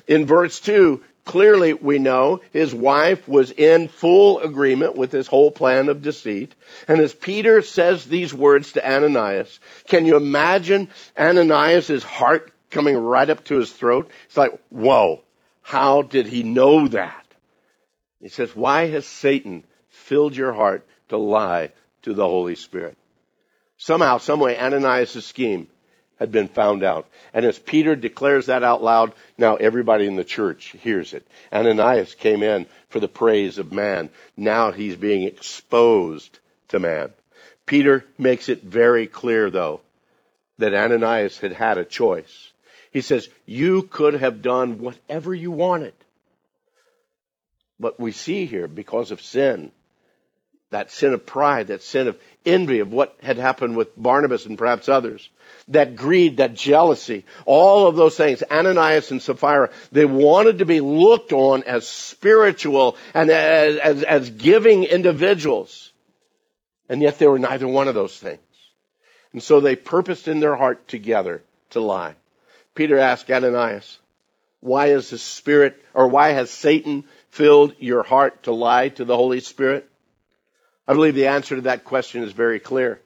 In 0.07 0.27
verse 0.27 0.61
2, 0.61 1.03
clearly 1.25 1.73
we 1.73 1.99
know 1.99 2.41
his 2.53 2.75
wife 2.75 3.27
was 3.29 3.51
in 3.51 3.89
full 3.89 4.41
agreement 4.41 4.97
with 4.97 5.11
this 5.11 5.27
whole 5.27 5.51
plan 5.51 5.89
of 5.89 6.03
deceit. 6.03 6.55
And 6.87 7.01
as 7.01 7.15
Peter 7.15 7.63
says 7.63 8.05
these 8.05 8.33
words 8.33 8.73
to 8.73 8.89
Ananias, 8.89 9.59
can 9.89 10.07
you 10.07 10.17
imagine 10.17 10.89
Ananias' 11.19 12.03
heart 12.05 12.53
coming 12.71 12.97
right 12.97 13.29
up 13.29 13.45
to 13.45 13.57
his 13.57 13.73
throat? 13.73 14.11
It's 14.27 14.37
like, 14.37 14.59
whoa, 14.71 15.23
how 15.63 16.03
did 16.03 16.27
he 16.27 16.43
know 16.43 16.87
that? 16.89 17.19
He 18.21 18.29
says, 18.29 18.55
why 18.55 18.87
has 18.87 19.05
Satan 19.05 19.65
filled 19.89 20.37
your 20.37 20.53
heart 20.53 20.87
to 21.09 21.17
lie 21.17 21.71
to 22.03 22.15
the 22.15 22.27
Holy 22.27 22.55
Spirit. 22.55 22.97
Somehow, 23.77 24.19
someway, 24.19 24.57
Ananias' 24.57 25.25
scheme 25.25 25.69
had 26.19 26.31
been 26.31 26.49
found 26.49 26.85
out. 26.85 27.09
And 27.35 27.45
as 27.45 27.59
Peter 27.59 27.97
declares 27.97 28.47
that 28.47 28.63
out 28.63 28.83
loud, 28.83 29.13
now 29.37 29.57
everybody 29.57 30.07
in 30.07 30.15
the 30.15 30.25
church 30.25 30.75
hears 30.81 31.15
it. 31.15 31.27
Ananias 31.53 32.15
came 32.15 32.45
in 32.45 32.67
for 32.91 33.01
the 33.01 33.09
praise 33.09 33.59
of 33.59 33.73
man. 33.73 34.09
Now 34.37 34.71
he's 34.71 34.97
being 34.97 35.25
exposed 35.25 36.39
to 36.69 36.79
man. 36.79 37.13
Peter 37.67 38.05
makes 38.19 38.49
it 38.49 38.63
very 38.63 39.07
clear, 39.09 39.51
though, 39.51 39.81
that 40.59 40.75
Ananias 40.75 41.39
had 41.39 41.53
had 41.53 41.79
a 41.79 41.85
choice. 41.85 42.53
He 42.93 43.01
says, 43.01 43.29
You 43.47 43.83
could 43.83 44.15
have 44.15 44.43
done 44.43 44.79
whatever 44.79 45.35
you 45.35 45.51
wanted. 45.51 45.95
But 47.81 47.99
we 47.99 48.13
see 48.13 48.47
here, 48.47 48.69
because 48.69 49.11
of 49.11 49.21
sin, 49.21 49.73
that 50.73 50.91
sin 50.91 51.13
of 51.15 51.25
pride, 51.25 51.69
that 51.69 51.83
sin 51.83 52.09
of 52.09 52.19
envy 52.45 52.81
of 52.81 52.93
what 52.93 53.17
had 53.23 53.37
happened 53.37 53.77
with 53.77 53.97
Barnabas 53.97 54.47
and 54.47 54.59
perhaps 54.59 54.89
others, 54.89 55.29
that 55.69 55.97
greed, 55.97 56.39
that 56.39 56.55
jealousy, 56.55 57.25
all 57.47 57.87
of 57.87 57.95
those 57.95 58.17
things, 58.17 58.43
Ananias 58.51 59.11
and 59.11 59.23
Sapphira, 59.23 59.71
they 59.93 60.05
wanted 60.05 60.59
to 60.59 60.67
be 60.67 60.81
looked 60.81 61.33
on 61.33 61.63
as 61.63 61.87
spiritual 61.87 62.97
and 63.15 63.31
as, 63.31 63.77
as, 63.77 64.03
as 64.03 64.31
giving 64.31 64.85
individuals. 64.85 65.93
And 66.89 67.01
yet 67.01 67.19
they 67.19 67.29
were 67.29 67.39
neither 67.39 67.69
one 67.69 67.89
of 67.89 67.95
those 67.95 68.19
things. 68.19 68.41
And 69.33 69.43
so 69.43 69.61
they 69.61 69.77
purposed 69.77 70.27
in 70.27 70.41
their 70.41 70.57
heart 70.57 70.89
together 70.89 71.43
to 71.71 71.81
lie. 71.81 72.17
Peter 72.75 72.99
asked 72.99 73.31
Ananias, 73.31 73.99
why 74.61 74.89
is 74.89 75.11
the 75.11 75.19
Spirit, 75.19 75.83
or 75.93 76.09
why 76.09 76.31
has 76.31 76.51
Satan 76.51 77.05
filled 77.31 77.75
your 77.79 78.03
heart 78.03 78.45
to 78.45 78.53
lie 78.53 78.91
to 78.91 79.05
the 79.05 79.17
Holy 79.17 79.41
Spirit? 79.41 79.89
I 80.93 80.95
believe 80.95 81.15
the 81.15 81.29
answer 81.29 81.57
to 81.57 81.63
that 81.63 81.85
question 81.85 82.23
is 82.23 82.33
very 82.33 82.61
clear. 82.61 83.01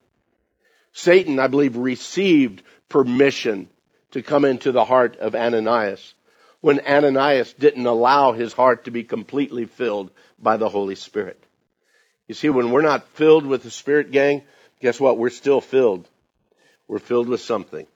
Satan, 0.93 1.39
I 1.39 1.47
believe, 1.47 1.77
received 1.77 2.65
permission 2.89 3.69
to 4.11 4.23
come 4.23 4.45
into 4.45 4.73
the 4.73 4.85
heart 4.85 5.19
of 5.19 5.37
Ananias 5.37 6.15
when 6.61 6.81
Ananias 6.81 7.53
didn't 7.53 7.87
allow 7.87 8.33
his 8.33 8.53
heart 8.53 8.87
to 8.87 8.91
be 8.91 9.05
completely 9.05 9.67
filled 9.67 10.11
by 10.37 10.57
the 10.57 10.69
Holy 10.69 10.97
Spirit. 10.97 11.41
You 12.27 12.35
see, 12.35 12.49
when 12.49 12.73
we're 12.73 12.83
not 12.83 13.07
filled 13.11 13.47
with 13.47 13.63
the 13.63 13.71
Spirit, 13.71 14.11
gang, 14.11 14.43
guess 14.81 14.99
what? 14.99 15.17
We're 15.17 15.31
still 15.31 15.61
filled. 15.61 16.09
We're 16.89 16.99
filled 16.99 17.29
with 17.29 17.41
something. 17.41 17.87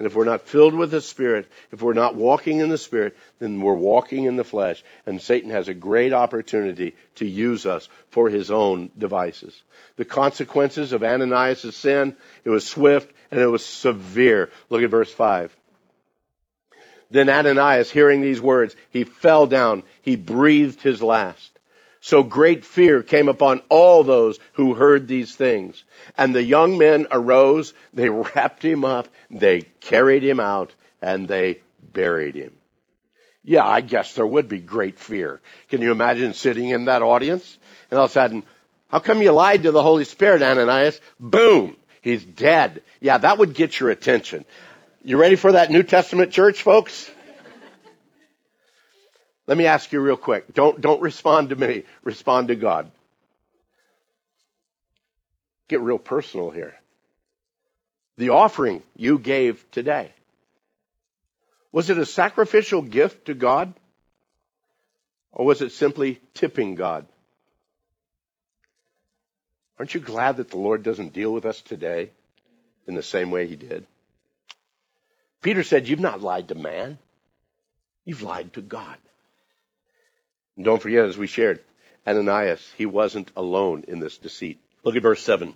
And 0.00 0.06
if 0.06 0.14
we're 0.14 0.24
not 0.24 0.48
filled 0.48 0.74
with 0.74 0.92
the 0.92 1.02
Spirit, 1.02 1.46
if 1.72 1.82
we're 1.82 1.92
not 1.92 2.14
walking 2.14 2.60
in 2.60 2.70
the 2.70 2.78
Spirit, 2.78 3.14
then 3.38 3.60
we're 3.60 3.74
walking 3.74 4.24
in 4.24 4.36
the 4.36 4.44
flesh. 4.44 4.82
And 5.04 5.20
Satan 5.20 5.50
has 5.50 5.68
a 5.68 5.74
great 5.74 6.14
opportunity 6.14 6.96
to 7.16 7.26
use 7.26 7.66
us 7.66 7.86
for 8.08 8.30
his 8.30 8.50
own 8.50 8.90
devices. 8.96 9.62
The 9.96 10.06
consequences 10.06 10.94
of 10.94 11.04
Ananias' 11.04 11.76
sin, 11.76 12.16
it 12.44 12.48
was 12.48 12.66
swift 12.66 13.14
and 13.30 13.42
it 13.42 13.46
was 13.46 13.62
severe. 13.62 14.48
Look 14.70 14.82
at 14.82 14.88
verse 14.88 15.12
5. 15.12 15.54
Then 17.10 17.28
Ananias, 17.28 17.90
hearing 17.90 18.22
these 18.22 18.40
words, 18.40 18.74
he 18.88 19.04
fell 19.04 19.46
down. 19.46 19.82
He 20.00 20.16
breathed 20.16 20.80
his 20.80 21.02
last. 21.02 21.50
So 22.00 22.22
great 22.22 22.64
fear 22.64 23.02
came 23.02 23.28
upon 23.28 23.60
all 23.68 24.04
those 24.04 24.38
who 24.54 24.74
heard 24.74 25.06
these 25.06 25.34
things. 25.34 25.84
And 26.16 26.34
the 26.34 26.42
young 26.42 26.78
men 26.78 27.06
arose, 27.10 27.74
they 27.92 28.08
wrapped 28.08 28.64
him 28.64 28.84
up, 28.84 29.08
they 29.30 29.62
carried 29.80 30.22
him 30.22 30.40
out, 30.40 30.72
and 31.02 31.28
they 31.28 31.60
buried 31.92 32.34
him. 32.34 32.52
Yeah, 33.42 33.66
I 33.66 33.80
guess 33.80 34.14
there 34.14 34.26
would 34.26 34.48
be 34.48 34.58
great 34.58 34.98
fear. 34.98 35.40
Can 35.68 35.80
you 35.80 35.92
imagine 35.92 36.34
sitting 36.34 36.68
in 36.68 36.86
that 36.86 37.02
audience? 37.02 37.58
And 37.90 37.98
all 37.98 38.04
of 38.04 38.10
a 38.10 38.12
sudden, 38.12 38.42
how 38.88 38.98
come 38.98 39.22
you 39.22 39.32
lied 39.32 39.62
to 39.62 39.70
the 39.70 39.82
Holy 39.82 40.04
Spirit, 40.04 40.42
Ananias? 40.42 41.00
Boom! 41.18 41.76
He's 42.02 42.24
dead. 42.24 42.82
Yeah, 43.00 43.18
that 43.18 43.38
would 43.38 43.54
get 43.54 43.78
your 43.78 43.90
attention. 43.90 44.44
You 45.02 45.16
ready 45.16 45.36
for 45.36 45.52
that 45.52 45.70
New 45.70 45.82
Testament 45.82 46.32
church, 46.32 46.62
folks? 46.62 47.10
Let 49.50 49.58
me 49.58 49.66
ask 49.66 49.90
you 49.90 49.98
real 49.98 50.16
quick. 50.16 50.54
Don't, 50.54 50.80
don't 50.80 51.02
respond 51.02 51.48
to 51.48 51.56
me. 51.56 51.82
Respond 52.04 52.48
to 52.48 52.54
God. 52.54 52.88
Get 55.66 55.80
real 55.80 55.98
personal 55.98 56.50
here. 56.50 56.78
The 58.16 58.28
offering 58.28 58.80
you 58.94 59.18
gave 59.18 59.68
today, 59.72 60.12
was 61.72 61.90
it 61.90 61.98
a 61.98 62.06
sacrificial 62.06 62.80
gift 62.80 63.24
to 63.24 63.34
God? 63.34 63.74
Or 65.32 65.46
was 65.46 65.62
it 65.62 65.72
simply 65.72 66.20
tipping 66.32 66.76
God? 66.76 67.06
Aren't 69.80 69.94
you 69.94 70.00
glad 70.00 70.36
that 70.36 70.50
the 70.50 70.58
Lord 70.58 70.84
doesn't 70.84 71.12
deal 71.12 71.32
with 71.32 71.44
us 71.44 71.60
today 71.60 72.10
in 72.86 72.94
the 72.94 73.02
same 73.02 73.32
way 73.32 73.48
he 73.48 73.56
did? 73.56 73.84
Peter 75.42 75.64
said, 75.64 75.88
You've 75.88 75.98
not 75.98 76.20
lied 76.20 76.46
to 76.48 76.54
man, 76.54 76.98
you've 78.04 78.22
lied 78.22 78.52
to 78.52 78.62
God. 78.62 78.96
And 80.60 80.64
don't 80.66 80.82
forget, 80.82 81.06
as 81.06 81.16
we 81.16 81.26
shared, 81.26 81.58
Ananias, 82.06 82.60
he 82.76 82.84
wasn't 82.84 83.30
alone 83.34 83.86
in 83.88 83.98
this 83.98 84.18
deceit. 84.18 84.60
Look 84.84 84.94
at 84.94 85.00
verse 85.00 85.22
7. 85.22 85.54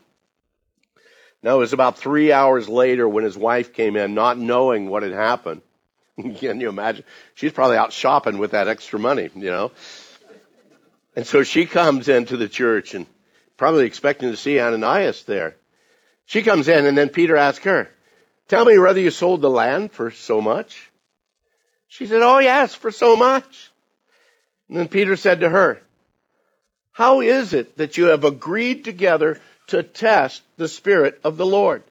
Now 1.42 1.56
it 1.56 1.58
was 1.58 1.74
about 1.74 1.98
three 1.98 2.32
hours 2.32 2.70
later 2.70 3.06
when 3.06 3.22
his 3.22 3.36
wife 3.36 3.74
came 3.74 3.96
in, 3.96 4.14
not 4.14 4.38
knowing 4.38 4.88
what 4.88 5.02
had 5.02 5.12
happened. 5.12 5.60
Can 6.16 6.58
you 6.58 6.70
imagine? 6.70 7.04
She's 7.34 7.52
probably 7.52 7.76
out 7.76 7.92
shopping 7.92 8.38
with 8.38 8.52
that 8.52 8.66
extra 8.66 8.98
money, 8.98 9.28
you 9.34 9.50
know. 9.50 9.72
And 11.14 11.26
so 11.26 11.42
she 11.42 11.66
comes 11.66 12.08
into 12.08 12.38
the 12.38 12.48
church 12.48 12.94
and 12.94 13.04
probably 13.58 13.84
expecting 13.84 14.30
to 14.30 14.38
see 14.38 14.58
Ananias 14.58 15.24
there. 15.24 15.54
She 16.24 16.40
comes 16.40 16.66
in 16.66 16.86
and 16.86 16.96
then 16.96 17.10
Peter 17.10 17.36
asks 17.36 17.66
her, 17.66 17.90
tell 18.48 18.64
me 18.64 18.78
whether 18.78 19.00
you 19.00 19.10
sold 19.10 19.42
the 19.42 19.50
land 19.50 19.92
for 19.92 20.10
so 20.10 20.40
much. 20.40 20.90
She 21.88 22.06
said, 22.06 22.22
oh 22.22 22.38
yes, 22.38 22.74
for 22.74 22.90
so 22.90 23.16
much. 23.16 23.70
And 24.68 24.78
then 24.78 24.88
Peter 24.88 25.16
said 25.16 25.40
to 25.40 25.48
her, 25.48 25.80
how 26.94 27.22
is 27.22 27.54
it 27.54 27.76
that 27.76 27.98
you 27.98 28.04
have 28.06 28.22
agreed 28.22 28.84
together 28.84 29.40
to 29.66 29.82
test 29.82 30.42
the 30.56 30.68
Spirit 30.68 31.20
of 31.24 31.36
the 31.36 31.44
Lord? 31.44 31.82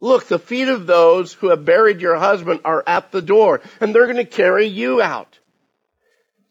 Look, 0.00 0.28
the 0.28 0.38
feet 0.38 0.68
of 0.68 0.86
those 0.86 1.34
who 1.34 1.50
have 1.50 1.66
buried 1.66 2.00
your 2.00 2.16
husband 2.16 2.60
are 2.64 2.82
at 2.86 3.12
the 3.12 3.20
door, 3.20 3.60
and 3.80 3.94
they're 3.94 4.06
going 4.06 4.16
to 4.16 4.24
carry 4.24 4.64
you 4.66 5.02
out. 5.02 5.38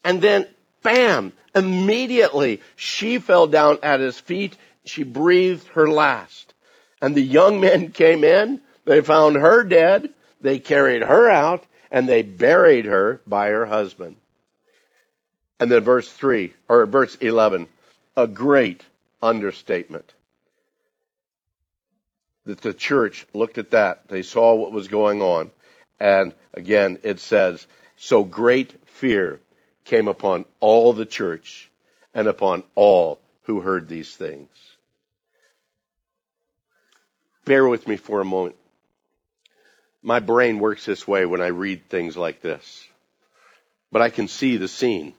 And 0.04 0.22
then, 0.22 0.48
bam, 0.84 1.34
immediately 1.56 2.62
she 2.76 3.18
fell 3.18 3.48
down 3.48 3.80
at 3.82 4.00
his 4.00 4.20
feet. 4.20 4.56
She 4.86 5.02
breathed 5.02 5.68
her 5.70 5.90
last. 5.90 6.54
And 7.02 7.16
the 7.16 7.22
young 7.22 7.60
men 7.60 7.92
came 7.92 8.24
in. 8.24 8.62
They 8.86 9.02
found 9.02 9.36
her 9.36 9.64
dead. 9.64 10.12
They 10.42 10.60
carried 10.60 11.02
her 11.02 11.28
out, 11.28 11.66
and 11.90 12.08
they 12.08 12.22
buried 12.22 12.86
her 12.86 13.20
by 13.26 13.50
her 13.50 13.66
husband. 13.66 14.18
And 15.62 15.70
then 15.70 15.84
verse 15.84 16.12
3, 16.12 16.54
or 16.68 16.88
verse 16.88 17.16
11, 17.22 17.68
a 18.18 18.26
great 18.26 18.84
understatement 19.22 20.12
that 22.46 22.62
the 22.62 22.74
church 22.74 23.28
looked 23.36 23.60
at 23.60 23.70
that. 23.70 24.08
They 24.08 24.24
saw 24.24 24.56
what 24.56 24.72
was 24.72 24.88
going 24.88 25.22
on. 25.22 25.52
And 26.00 26.34
again, 26.56 26.98
it 27.04 27.20
says, 27.20 27.68
so 27.96 28.24
great 28.24 28.74
fear 28.88 29.40
came 29.86 30.08
upon 30.08 30.46
all 30.60 30.94
the 30.94 31.06
church 31.06 31.70
and 32.16 32.28
upon 32.28 32.64
all 32.74 33.20
who 33.44 33.62
heard 33.62 33.88
these 33.88 34.16
things. 34.16 34.50
Bear 37.46 37.68
with 37.68 37.88
me 37.88 37.98
for 37.98 38.20
a 38.20 38.26
moment. 38.26 38.56
My 40.02 40.22
brain 40.22 40.58
works 40.58 40.88
this 40.88 41.08
way 41.08 41.28
when 41.28 41.40
I 41.40 41.48
read 41.48 41.88
things 41.88 42.18
like 42.18 42.42
this. 42.42 42.84
But 43.92 44.02
I 44.02 44.10
can 44.10 44.28
see 44.28 44.58
the 44.58 44.68
scene. 44.68 45.14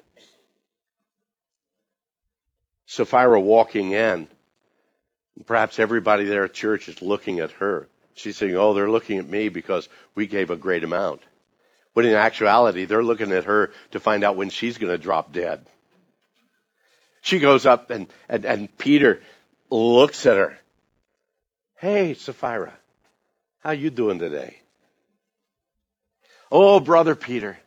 Sapphira 2.93 3.41
walking 3.41 3.93
in 3.93 4.29
Perhaps 5.47 5.79
everybody 5.79 6.25
there 6.25 6.45
at 6.45 6.53
church 6.53 6.89
is 6.89 7.01
looking 7.03 7.41
at 7.41 7.53
her. 7.53 7.89
She's 8.15 8.37
saying, 8.37 8.55
oh, 8.57 8.75
they're 8.75 8.91
looking 8.91 9.19
at 9.19 9.29
me 9.29 9.49
because 9.49 9.89
we 10.15 10.27
gave 10.27 10.51
a 10.51 10.57
great 10.57 10.85
amount. 10.85 11.23
But 11.95 12.05
in 12.05 12.15
actuality, 12.15 12.85
they're 12.85 13.03
looking 13.03 13.33
at 13.33 13.45
her 13.45 13.73
to 13.93 14.01
find 14.01 14.25
out 14.25 14.37
when 14.37 14.51
she's 14.51 14.79
going 14.79 14.93
to 14.93 14.99
drop 14.99 15.33
dead. 15.33 15.65
She 17.23 17.39
goes 17.39 17.67
up 17.67 17.91
and, 17.91 18.09
and, 18.29 18.45
and 18.45 18.79
Peter 18.79 19.23
looks 19.71 20.27
at 20.27 20.37
her. 20.37 20.59
Hey, 21.77 22.15
Sapphira, 22.15 22.73
how 23.61 23.71
you 23.71 23.91
doing 23.91 24.19
today? 24.19 24.59
Oh, 26.51 26.81
brother 26.81 27.15
Peter, 27.15 27.59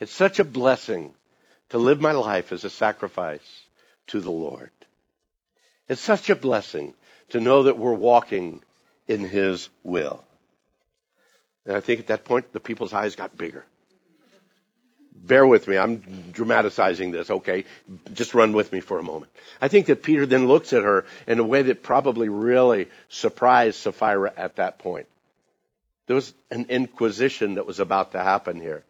it's 0.00 0.12
such 0.12 0.38
a 0.38 0.44
blessing 0.44 1.14
to 1.70 1.78
live 1.78 2.00
my 2.00 2.12
life 2.12 2.52
as 2.52 2.64
a 2.64 2.70
sacrifice 2.70 3.62
to 4.08 4.20
the 4.20 4.30
Lord. 4.30 4.70
It's 5.88 6.00
such 6.00 6.30
a 6.30 6.36
blessing 6.36 6.94
to 7.30 7.40
know 7.40 7.64
that 7.64 7.78
we're 7.78 7.94
walking 7.94 8.62
in 9.08 9.20
His 9.20 9.68
will. 9.82 10.24
And 11.66 11.76
I 11.76 11.80
think 11.80 12.00
at 12.00 12.06
that 12.08 12.24
point, 12.24 12.52
the 12.52 12.60
people's 12.60 12.92
eyes 12.92 13.16
got 13.16 13.36
bigger. 13.36 13.64
Bear 15.14 15.46
with 15.46 15.68
me. 15.68 15.78
I'm 15.78 15.98
dramatizing 16.32 17.12
this, 17.12 17.30
okay? 17.30 17.64
Just 18.12 18.34
run 18.34 18.52
with 18.52 18.72
me 18.72 18.80
for 18.80 18.98
a 18.98 19.04
moment. 19.04 19.30
I 19.60 19.68
think 19.68 19.86
that 19.86 20.02
Peter 20.02 20.26
then 20.26 20.48
looks 20.48 20.72
at 20.72 20.82
her 20.82 21.04
in 21.28 21.38
a 21.38 21.44
way 21.44 21.62
that 21.62 21.82
probably 21.82 22.28
really 22.28 22.88
surprised 23.08 23.76
Sapphira 23.76 24.32
at 24.36 24.56
that 24.56 24.78
point. 24.78 25.06
There 26.06 26.16
was 26.16 26.34
an 26.50 26.66
inquisition 26.68 27.54
that 27.54 27.66
was 27.66 27.78
about 27.78 28.12
to 28.12 28.18
happen 28.18 28.60
here. 28.60 28.82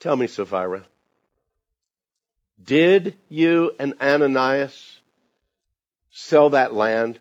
Tell 0.00 0.16
me, 0.16 0.26
Sapphira, 0.26 0.84
did 2.64 3.16
you 3.28 3.72
and 3.78 3.94
Ananias 4.00 5.00
sell 6.10 6.50
that 6.50 6.74
land 6.74 7.18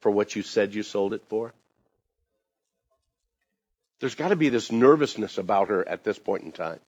for 0.00 0.10
what 0.10 0.34
you 0.34 0.42
said 0.42 0.74
you 0.74 0.82
sold 0.82 1.14
it 1.14 1.22
for? 1.28 1.52
There's 4.00 4.14
got 4.14 4.28
to 4.28 4.36
be 4.36 4.48
this 4.48 4.70
nervousness 4.70 5.38
about 5.38 5.68
her 5.68 5.86
at 5.88 6.04
this 6.04 6.18
point 6.18 6.44
in 6.44 6.52
time. 6.52 6.80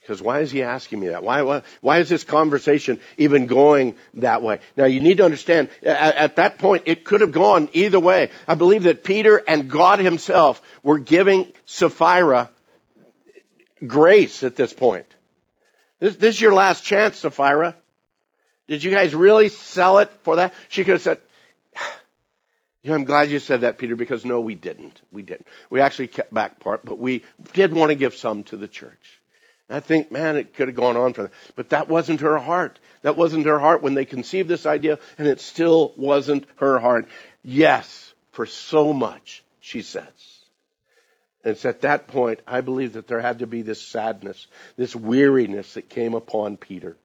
Because 0.00 0.22
why 0.22 0.40
is 0.40 0.50
he 0.50 0.62
asking 0.62 0.98
me 0.98 1.08
that? 1.08 1.22
Why, 1.22 1.42
why, 1.42 1.62
why 1.80 1.98
is 1.98 2.08
this 2.08 2.24
conversation 2.24 3.00
even 3.16 3.46
going 3.46 3.94
that 4.14 4.42
way? 4.42 4.60
Now 4.76 4.86
you 4.86 5.00
need 5.00 5.18
to 5.18 5.24
understand, 5.24 5.68
at, 5.82 6.16
at 6.16 6.36
that 6.36 6.58
point, 6.58 6.84
it 6.86 7.04
could 7.04 7.20
have 7.20 7.32
gone 7.32 7.68
either 7.74 8.00
way. 8.00 8.30
I 8.48 8.54
believe 8.54 8.84
that 8.84 9.04
Peter 9.04 9.42
and 9.46 9.70
God 9.70 9.98
himself 9.98 10.60
were 10.82 10.98
giving 10.98 11.52
Sapphira 11.66 12.50
grace 13.86 14.42
at 14.42 14.56
this 14.56 14.72
point. 14.72 15.06
This, 16.00 16.16
this 16.16 16.34
is 16.36 16.40
your 16.40 16.54
last 16.54 16.82
chance, 16.82 17.18
Sapphira. 17.18 17.76
Did 18.66 18.82
you 18.82 18.90
guys 18.90 19.14
really 19.14 19.48
sell 19.48 19.98
it 19.98 20.10
for 20.22 20.36
that? 20.36 20.54
She 20.68 20.84
could 20.84 20.92
have 20.92 21.02
said, 21.02 21.18
I'm 22.88 23.04
glad 23.04 23.30
you 23.30 23.38
said 23.38 23.60
that, 23.60 23.78
Peter, 23.78 23.96
because 23.96 24.24
no, 24.24 24.40
we 24.40 24.54
didn't. 24.54 25.00
We 25.12 25.22
didn't. 25.22 25.46
We 25.68 25.80
actually 25.80 26.08
kept 26.08 26.32
back 26.32 26.58
part, 26.58 26.84
but 26.84 26.98
we 26.98 27.24
did 27.52 27.72
want 27.72 27.90
to 27.90 27.94
give 27.94 28.14
some 28.14 28.42
to 28.44 28.56
the 28.56 28.68
church. 28.68 29.20
And 29.68 29.76
I 29.76 29.80
think, 29.80 30.10
man, 30.10 30.36
it 30.36 30.54
could 30.54 30.68
have 30.68 30.76
gone 30.76 30.96
on 30.96 31.12
for 31.12 31.22
that. 31.24 31.32
But 31.54 31.70
that 31.70 31.88
wasn't 31.88 32.22
her 32.22 32.38
heart. 32.38 32.78
That 33.02 33.16
wasn't 33.16 33.46
her 33.46 33.58
heart 33.58 33.82
when 33.82 33.94
they 33.94 34.04
conceived 34.04 34.48
this 34.48 34.66
idea, 34.66 34.98
and 35.18 35.28
it 35.28 35.40
still 35.40 35.92
wasn't 35.96 36.46
her 36.56 36.78
heart. 36.78 37.08
Yes, 37.42 38.14
for 38.32 38.46
so 38.46 38.92
much, 38.92 39.44
she 39.60 39.82
says. 39.82 40.39
And 41.44 41.52
it's 41.52 41.64
at 41.64 41.82
that 41.82 42.08
point, 42.08 42.40
I 42.46 42.60
believe 42.60 42.94
that 42.94 43.08
there 43.08 43.20
had 43.20 43.38
to 43.38 43.46
be 43.46 43.62
this 43.62 43.80
sadness, 43.80 44.46
this 44.76 44.94
weariness 44.94 45.74
that 45.74 45.88
came 45.88 46.14
upon 46.14 46.56
Peter. 46.56 46.96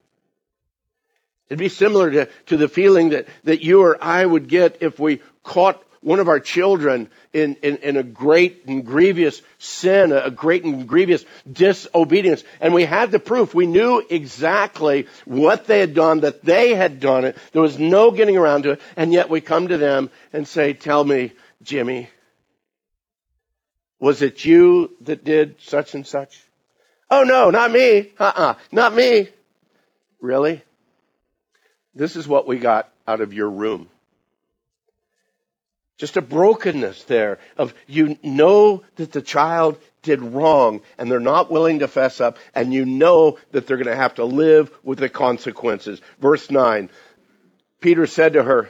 It'd 1.47 1.59
be 1.59 1.69
similar 1.69 2.11
to, 2.11 2.29
to 2.47 2.57
the 2.57 2.67
feeling 2.67 3.09
that, 3.09 3.27
that 3.43 3.63
you 3.63 3.81
or 3.81 4.03
I 4.03 4.25
would 4.25 4.47
get 4.47 4.77
if 4.81 4.99
we 4.99 5.21
caught 5.43 5.81
one 6.01 6.19
of 6.19 6.27
our 6.27 6.39
children 6.39 7.09
in, 7.33 7.55
in, 7.63 7.77
in, 7.77 7.97
a 7.97 8.03
great 8.03 8.65
and 8.67 8.85
grievous 8.85 9.41
sin, 9.57 10.11
a 10.11 10.29
great 10.29 10.63
and 10.63 10.87
grievous 10.87 11.25
disobedience. 11.51 12.43
And 12.61 12.75
we 12.75 12.83
had 12.83 13.09
the 13.09 13.19
proof. 13.19 13.55
We 13.55 13.65
knew 13.65 14.03
exactly 14.07 15.07
what 15.25 15.65
they 15.65 15.79
had 15.79 15.95
done, 15.95 16.19
that 16.19 16.43
they 16.43 16.75
had 16.75 16.99
done 16.99 17.25
it. 17.25 17.37
There 17.53 17.61
was 17.61 17.79
no 17.79 18.11
getting 18.11 18.37
around 18.37 18.63
to 18.63 18.71
it. 18.71 18.81
And 18.95 19.13
yet 19.13 19.31
we 19.31 19.41
come 19.41 19.69
to 19.69 19.77
them 19.77 20.11
and 20.31 20.47
say, 20.47 20.73
tell 20.73 21.03
me, 21.03 21.33
Jimmy, 21.63 22.09
was 23.99 24.21
it 24.21 24.45
you 24.45 24.95
that 25.01 25.23
did 25.23 25.55
such 25.61 25.95
and 25.95 26.05
such? 26.05 26.43
Oh 27.09 27.23
no, 27.23 27.49
not 27.49 27.71
me. 27.71 28.11
Uh-uh, 28.17 28.55
not 28.71 28.93
me. 28.93 29.29
Really? 30.19 30.63
This 31.93 32.15
is 32.15 32.27
what 32.27 32.47
we 32.47 32.57
got 32.57 32.89
out 33.07 33.21
of 33.21 33.33
your 33.33 33.49
room. 33.49 33.89
Just 35.97 36.17
a 36.17 36.21
brokenness 36.21 37.05
there 37.05 37.39
of 37.57 37.73
you 37.87 38.17
know 38.21 38.83
that 38.97 39.13
the 39.13 39.21
child 39.21 39.77
did 40.01 40.21
wrong 40.21 40.81
and 40.97 41.09
they're 41.09 41.19
not 41.21 41.49
willing 41.49 41.79
to 41.79 41.87
fess 41.87 42.19
up 42.19 42.37
and 42.53 42.73
you 42.73 42.85
know 42.85 43.37
that 43.51 43.65
they're 43.65 43.77
going 43.77 43.87
to 43.87 43.95
have 43.95 44.15
to 44.15 44.25
live 44.25 44.69
with 44.83 44.99
the 44.99 45.07
consequences. 45.07 46.01
Verse 46.19 46.51
9. 46.51 46.89
Peter 47.79 48.07
said 48.07 48.33
to 48.33 48.43
her, 48.43 48.69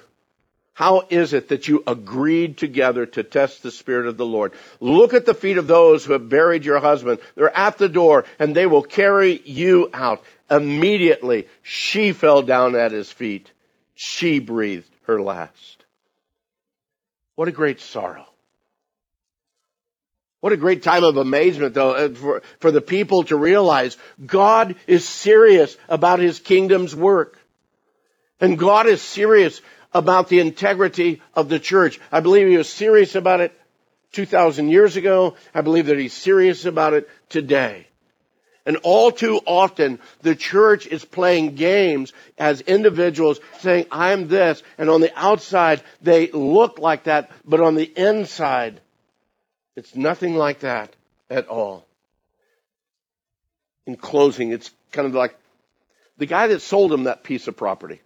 how 0.76 1.08
is 1.10 1.32
it 1.32 1.48
that 1.48 1.70
you 1.70 1.84
agreed 1.88 2.58
together 2.58 3.06
to 3.06 3.24
test 3.24 3.64
the 3.64 3.72
Spirit 3.72 4.08
of 4.08 4.18
the 4.18 4.26
Lord? 4.26 4.52
Look 4.82 5.14
at 5.14 5.26
the 5.26 5.34
feet 5.34 5.58
of 5.58 5.68
those 5.68 6.04
who 6.04 6.12
have 6.12 6.28
buried 6.28 6.66
your 6.66 6.80
husband. 6.80 7.20
They're 7.36 7.58
at 7.58 7.78
the 7.78 7.88
door 7.88 8.26
and 8.40 8.54
they 8.54 8.66
will 8.66 8.84
carry 8.84 9.42
you 9.46 9.90
out. 9.94 10.22
Immediately, 10.52 11.48
she 11.64 12.12
fell 12.12 12.42
down 12.42 12.76
at 12.76 12.92
his 12.92 13.10
feet. 13.10 13.50
She 13.94 14.40
breathed 14.40 14.90
her 15.04 15.22
last. 15.22 15.86
What 17.36 17.48
a 17.48 17.54
great 17.54 17.80
sorrow. 17.80 18.28
What 20.42 20.52
a 20.52 20.58
great 20.58 20.84
time 20.84 21.06
of 21.06 21.16
amazement, 21.16 21.74
though, 21.74 21.94
uh, 21.94 22.10
for, 22.10 22.42
for 22.60 22.72
the 22.72 22.82
people 22.82 23.24
to 23.24 23.38
realize 23.38 23.96
God 24.26 24.76
is 24.88 25.08
serious 25.08 25.78
about 25.88 26.20
his 26.20 26.40
kingdom's 26.40 26.94
work. 26.94 27.40
And 28.42 28.60
God 28.60 28.88
is 28.88 29.02
serious 29.02 29.62
about 29.96 30.28
the 30.28 30.42
integrity 30.42 31.22
of 31.34 31.48
the 31.48 31.58
church. 31.58 32.02
I 32.12 32.20
believe 32.20 32.50
he 32.50 32.58
was 32.58 32.70
serious 32.70 33.16
about 33.16 33.40
it 33.40 33.58
2,000 34.12 34.70
years 34.70 34.98
ago. 34.98 35.36
I 35.54 35.62
believe 35.62 35.86
that 35.86 35.98
he's 35.98 36.14
serious 36.14 36.66
about 36.66 36.94
it 36.94 37.10
today. 37.30 37.88
And 38.66 38.78
all 38.84 39.12
too 39.12 39.40
often, 39.46 40.00
the 40.22 40.36
church 40.36 40.86
is 40.86 41.06
playing 41.06 41.56
games 41.56 42.12
as 42.38 42.60
individuals 42.62 43.40
saying, 43.60 43.86
I'm 43.90 44.28
this. 44.28 44.62
And 44.78 44.90
on 44.90 45.00
the 45.00 45.18
outside, 45.18 45.82
they 46.02 46.30
look 46.30 46.78
like 46.78 47.06
that. 47.06 47.32
But 47.46 47.62
on 47.62 47.76
the 47.76 47.86
inside, 47.96 48.82
it's 49.78 49.96
nothing 49.96 50.36
like 50.36 50.60
that 50.60 50.94
at 51.30 51.48
all. 51.48 51.86
In 53.86 53.96
closing, 53.96 54.52
it's 54.52 54.72
kind 54.92 55.08
of 55.08 55.14
like 55.14 55.38
the 56.18 56.26
guy 56.26 56.48
that 56.48 56.62
sold 56.62 56.92
him 56.92 57.04
that 57.04 57.24
piece 57.24 57.48
of 57.48 57.56
property. 57.56 58.02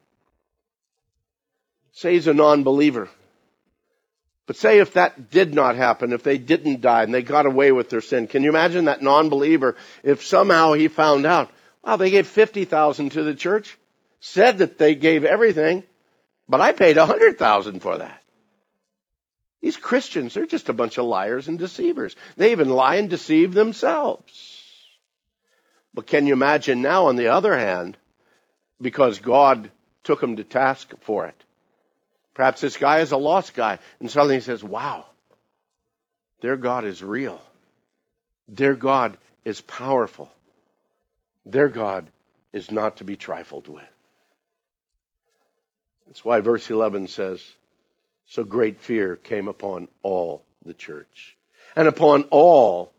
Say 1.91 2.13
he's 2.13 2.27
a 2.27 2.33
non-believer. 2.33 3.09
But 4.45 4.55
say 4.55 4.79
if 4.79 4.93
that 4.93 5.29
did 5.29 5.53
not 5.53 5.75
happen, 5.75 6.11
if 6.11 6.23
they 6.23 6.37
didn't 6.37 6.81
die 6.81 7.03
and 7.03 7.13
they 7.13 7.21
got 7.21 7.45
away 7.45 7.71
with 7.71 7.89
their 7.89 8.01
sin, 8.01 8.27
can 8.27 8.41
you 8.43 8.49
imagine 8.49 8.85
that 8.85 9.03
non-believer 9.03 9.75
if 10.03 10.25
somehow 10.25 10.73
he 10.73 10.87
found 10.87 11.25
out, 11.25 11.51
wow, 11.83 11.97
they 11.97 12.09
gave 12.09 12.25
50,000 12.27 13.11
to 13.11 13.23
the 13.23 13.35
church, 13.35 13.77
said 14.19 14.57
that 14.57 14.77
they 14.77 14.95
gave 14.95 15.23
everything, 15.23 15.83
but 16.47 16.61
I 16.61 16.71
paid 16.71 16.97
100,000 16.97 17.79
for 17.79 17.99
that. 17.99 18.23
These 19.61 19.77
Christians, 19.77 20.33
they're 20.33 20.45
just 20.45 20.69
a 20.69 20.73
bunch 20.73 20.97
of 20.97 21.05
liars 21.05 21.47
and 21.47 21.59
deceivers. 21.59 22.15
They 22.37 22.51
even 22.51 22.69
lie 22.69 22.95
and 22.95 23.09
deceive 23.09 23.53
themselves. 23.53 24.55
But 25.93 26.07
can 26.07 26.27
you 26.27 26.33
imagine 26.33 26.81
now, 26.81 27.07
on 27.07 27.17
the 27.17 27.27
other 27.27 27.55
hand, 27.57 27.97
because 28.81 29.19
God 29.19 29.69
took 30.03 30.21
them 30.21 30.37
to 30.37 30.43
task 30.43 30.93
for 31.01 31.27
it? 31.27 31.43
Perhaps 32.33 32.61
this 32.61 32.77
guy 32.77 32.99
is 32.99 33.11
a 33.11 33.17
lost 33.17 33.53
guy, 33.53 33.79
and 33.99 34.09
suddenly 34.09 34.35
he 34.35 34.41
says, 34.41 34.63
Wow, 34.63 35.05
their 36.41 36.57
God 36.57 36.85
is 36.85 37.03
real. 37.03 37.41
Their 38.47 38.75
God 38.75 39.17
is 39.45 39.61
powerful. 39.61 40.31
Their 41.45 41.69
God 41.69 42.07
is 42.53 42.71
not 42.71 42.97
to 42.97 43.03
be 43.03 43.15
trifled 43.15 43.67
with. 43.67 43.83
That's 46.07 46.25
why 46.25 46.39
verse 46.39 46.69
11 46.69 47.07
says, 47.07 47.43
So 48.25 48.43
great 48.43 48.79
fear 48.79 49.15
came 49.15 49.47
upon 49.47 49.87
all 50.01 50.43
the 50.65 50.73
church, 50.73 51.37
and 51.75 51.87
upon 51.87 52.23
all 52.31 52.91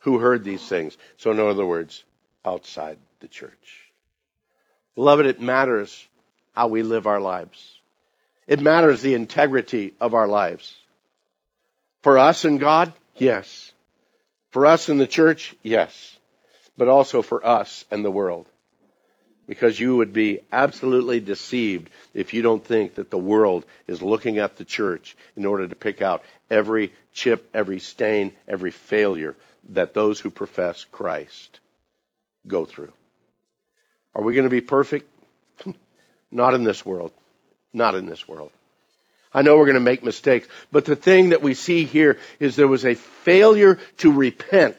who 0.00 0.18
heard 0.18 0.44
these 0.44 0.66
things. 0.66 0.96
So, 1.16 1.30
in 1.30 1.40
other 1.40 1.66
words, 1.66 2.04
outside 2.44 2.98
the 3.20 3.28
church. 3.28 3.90
Beloved, 4.94 5.26
it 5.26 5.40
matters 5.40 6.06
how 6.54 6.68
we 6.68 6.82
live 6.82 7.06
our 7.06 7.20
lives. 7.20 7.73
It 8.46 8.60
matters 8.60 9.00
the 9.00 9.14
integrity 9.14 9.94
of 10.00 10.14
our 10.14 10.28
lives. 10.28 10.74
For 12.02 12.18
us 12.18 12.44
and 12.44 12.60
God, 12.60 12.92
yes. 13.16 13.72
For 14.50 14.66
us 14.66 14.88
in 14.88 14.98
the 14.98 15.06
church, 15.06 15.54
yes. 15.62 16.18
But 16.76 16.88
also 16.88 17.22
for 17.22 17.44
us 17.44 17.84
and 17.90 18.04
the 18.04 18.10
world. 18.10 18.46
Because 19.46 19.78
you 19.78 19.96
would 19.96 20.12
be 20.12 20.40
absolutely 20.52 21.20
deceived 21.20 21.90
if 22.14 22.34
you 22.34 22.42
don't 22.42 22.64
think 22.64 22.94
that 22.94 23.10
the 23.10 23.18
world 23.18 23.64
is 23.86 24.02
looking 24.02 24.38
at 24.38 24.56
the 24.56 24.64
church 24.64 25.16
in 25.36 25.44
order 25.44 25.66
to 25.68 25.74
pick 25.74 26.02
out 26.02 26.22
every 26.50 26.92
chip, 27.12 27.48
every 27.54 27.78
stain, 27.78 28.32
every 28.48 28.70
failure 28.70 29.36
that 29.70 29.94
those 29.94 30.20
who 30.20 30.30
profess 30.30 30.84
Christ 30.84 31.60
go 32.46 32.64
through. 32.64 32.92
Are 34.14 34.22
we 34.22 34.34
going 34.34 34.44
to 34.44 34.50
be 34.50 34.60
perfect? 34.60 35.08
Not 36.30 36.54
in 36.54 36.64
this 36.64 36.84
world. 36.84 37.12
Not 37.74 37.96
in 37.96 38.06
this 38.06 38.26
world. 38.26 38.52
I 39.34 39.42
know 39.42 39.56
we're 39.56 39.66
going 39.66 39.74
to 39.74 39.80
make 39.80 40.04
mistakes, 40.04 40.46
but 40.70 40.84
the 40.84 40.94
thing 40.94 41.30
that 41.30 41.42
we 41.42 41.54
see 41.54 41.84
here 41.84 42.18
is 42.38 42.54
there 42.54 42.68
was 42.68 42.86
a 42.86 42.94
failure 42.94 43.80
to 43.98 44.12
repent. 44.12 44.76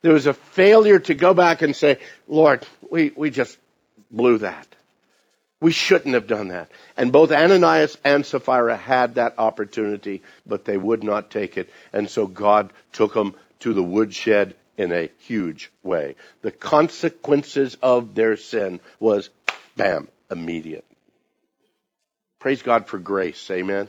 There 0.00 0.14
was 0.14 0.26
a 0.26 0.32
failure 0.32 0.98
to 0.98 1.14
go 1.14 1.34
back 1.34 1.60
and 1.60 1.76
say, 1.76 1.98
Lord, 2.26 2.66
we, 2.90 3.12
we 3.14 3.28
just 3.28 3.58
blew 4.10 4.38
that. 4.38 4.66
We 5.60 5.72
shouldn't 5.72 6.14
have 6.14 6.26
done 6.26 6.48
that. 6.48 6.70
And 6.96 7.12
both 7.12 7.30
Ananias 7.32 7.98
and 8.02 8.24
Sapphira 8.24 8.78
had 8.78 9.16
that 9.16 9.34
opportunity, 9.36 10.22
but 10.46 10.64
they 10.64 10.78
would 10.78 11.04
not 11.04 11.30
take 11.30 11.58
it. 11.58 11.68
And 11.92 12.08
so 12.08 12.26
God 12.26 12.72
took 12.94 13.12
them 13.12 13.34
to 13.60 13.74
the 13.74 13.82
woodshed 13.82 14.54
in 14.78 14.90
a 14.90 15.10
huge 15.18 15.70
way. 15.82 16.16
The 16.40 16.50
consequences 16.50 17.76
of 17.82 18.14
their 18.14 18.38
sin 18.38 18.80
was, 18.98 19.28
bam, 19.76 20.08
immediate. 20.30 20.86
Praise 22.40 22.62
God 22.62 22.86
for 22.86 22.98
grace. 22.98 23.50
Amen. 23.50 23.86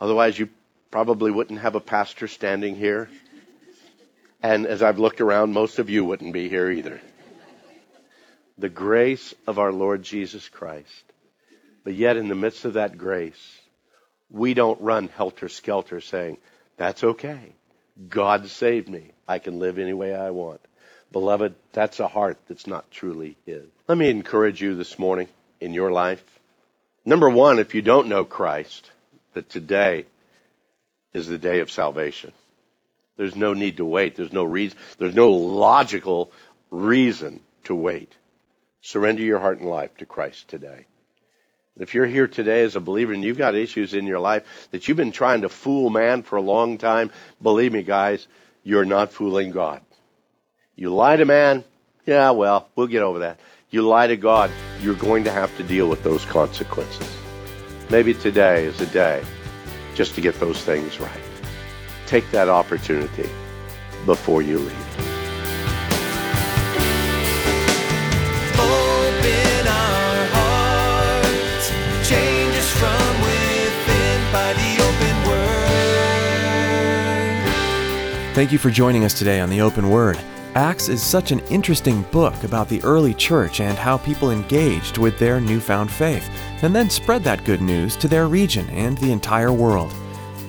Otherwise, 0.00 0.38
you 0.38 0.48
probably 0.92 1.32
wouldn't 1.32 1.58
have 1.60 1.74
a 1.74 1.80
pastor 1.80 2.28
standing 2.28 2.76
here. 2.76 3.10
And 4.40 4.66
as 4.66 4.80
I've 4.80 5.00
looked 5.00 5.20
around, 5.20 5.52
most 5.52 5.80
of 5.80 5.90
you 5.90 6.04
wouldn't 6.04 6.32
be 6.32 6.48
here 6.48 6.70
either. 6.70 7.00
The 8.56 8.68
grace 8.68 9.34
of 9.48 9.58
our 9.58 9.72
Lord 9.72 10.04
Jesus 10.04 10.48
Christ. 10.48 11.04
But 11.82 11.94
yet, 11.94 12.16
in 12.16 12.28
the 12.28 12.36
midst 12.36 12.64
of 12.64 12.74
that 12.74 12.96
grace, 12.96 13.60
we 14.30 14.54
don't 14.54 14.80
run 14.80 15.08
helter 15.08 15.48
skelter 15.48 16.00
saying, 16.00 16.38
That's 16.76 17.02
okay. 17.02 17.52
God 18.08 18.46
saved 18.46 18.88
me. 18.88 19.10
I 19.26 19.40
can 19.40 19.58
live 19.58 19.78
any 19.78 19.92
way 19.92 20.14
I 20.14 20.30
want. 20.30 20.60
Beloved, 21.10 21.56
that's 21.72 21.98
a 21.98 22.06
heart 22.06 22.38
that's 22.46 22.68
not 22.68 22.90
truly 22.92 23.36
His. 23.44 23.64
Let 23.88 23.98
me 23.98 24.08
encourage 24.08 24.62
you 24.62 24.76
this 24.76 25.00
morning 25.00 25.26
in 25.60 25.74
your 25.74 25.90
life. 25.90 26.22
Number 27.04 27.30
one, 27.30 27.58
if 27.58 27.74
you 27.74 27.82
don't 27.82 28.08
know 28.08 28.24
Christ, 28.24 28.90
that 29.34 29.48
today 29.48 30.06
is 31.12 31.26
the 31.26 31.38
day 31.38 31.60
of 31.60 31.70
salvation. 31.70 32.32
There's 33.16 33.36
no 33.36 33.54
need 33.54 33.78
to 33.78 33.84
wait. 33.84 34.16
There's 34.16 34.32
no 34.32 34.44
reason. 34.44 34.78
There's 34.98 35.14
no 35.14 35.30
logical 35.30 36.32
reason 36.70 37.40
to 37.64 37.74
wait. 37.74 38.12
Surrender 38.82 39.22
your 39.22 39.38
heart 39.38 39.60
and 39.60 39.68
life 39.68 39.96
to 39.98 40.06
Christ 40.06 40.48
today. 40.48 40.86
If 41.78 41.94
you're 41.94 42.06
here 42.06 42.28
today 42.28 42.62
as 42.62 42.76
a 42.76 42.80
believer 42.80 43.12
and 43.12 43.24
you've 43.24 43.38
got 43.38 43.54
issues 43.54 43.94
in 43.94 44.06
your 44.06 44.20
life 44.20 44.68
that 44.70 44.86
you've 44.86 44.96
been 44.96 45.12
trying 45.12 45.42
to 45.42 45.48
fool 45.48 45.88
man 45.88 46.22
for 46.22 46.36
a 46.36 46.42
long 46.42 46.78
time, 46.78 47.10
believe 47.40 47.72
me, 47.72 47.82
guys, 47.82 48.26
you're 48.62 48.84
not 48.84 49.12
fooling 49.12 49.50
God. 49.50 49.80
You 50.76 50.94
lie 50.94 51.16
to 51.16 51.24
man, 51.24 51.64
yeah, 52.04 52.30
well, 52.30 52.68
we'll 52.74 52.86
get 52.86 53.02
over 53.02 53.20
that 53.20 53.40
you 53.70 53.82
lie 53.82 54.08
to 54.08 54.16
God, 54.16 54.50
you're 54.80 54.96
going 54.96 55.22
to 55.24 55.30
have 55.30 55.56
to 55.56 55.62
deal 55.62 55.88
with 55.88 56.02
those 56.02 56.24
consequences. 56.24 57.08
Maybe 57.88 58.12
today 58.14 58.64
is 58.64 58.80
a 58.80 58.86
day 58.86 59.22
just 59.94 60.14
to 60.16 60.20
get 60.20 60.40
those 60.40 60.60
things 60.60 60.98
right. 60.98 61.20
Take 62.06 62.28
that 62.32 62.48
opportunity 62.48 63.30
before 64.06 64.42
you 64.42 64.58
leave. 64.58 64.98
Open 68.58 69.66
our 69.68 70.26
hearts, 70.34 71.70
change 72.08 72.54
us 72.56 72.70
from 72.72 73.20
within 73.22 74.32
by 74.32 74.52
the 74.54 74.82
open 74.82 75.16
word. 75.30 75.50
Thank 78.34 78.50
you 78.50 78.58
for 78.58 78.70
joining 78.70 79.04
us 79.04 79.14
today 79.14 79.38
on 79.38 79.48
the 79.48 79.60
Open 79.60 79.90
Word. 79.90 80.18
Acts 80.56 80.88
is 80.88 81.00
such 81.00 81.30
an 81.30 81.38
interesting 81.48 82.02
book 82.10 82.42
about 82.42 82.68
the 82.68 82.82
early 82.82 83.14
church 83.14 83.60
and 83.60 83.78
how 83.78 83.98
people 83.98 84.32
engaged 84.32 84.98
with 84.98 85.16
their 85.16 85.40
newfound 85.40 85.92
faith, 85.92 86.28
and 86.62 86.74
then 86.74 86.90
spread 86.90 87.22
that 87.22 87.44
good 87.44 87.60
news 87.60 87.94
to 87.96 88.08
their 88.08 88.26
region 88.26 88.68
and 88.70 88.98
the 88.98 89.12
entire 89.12 89.52
world. 89.52 89.94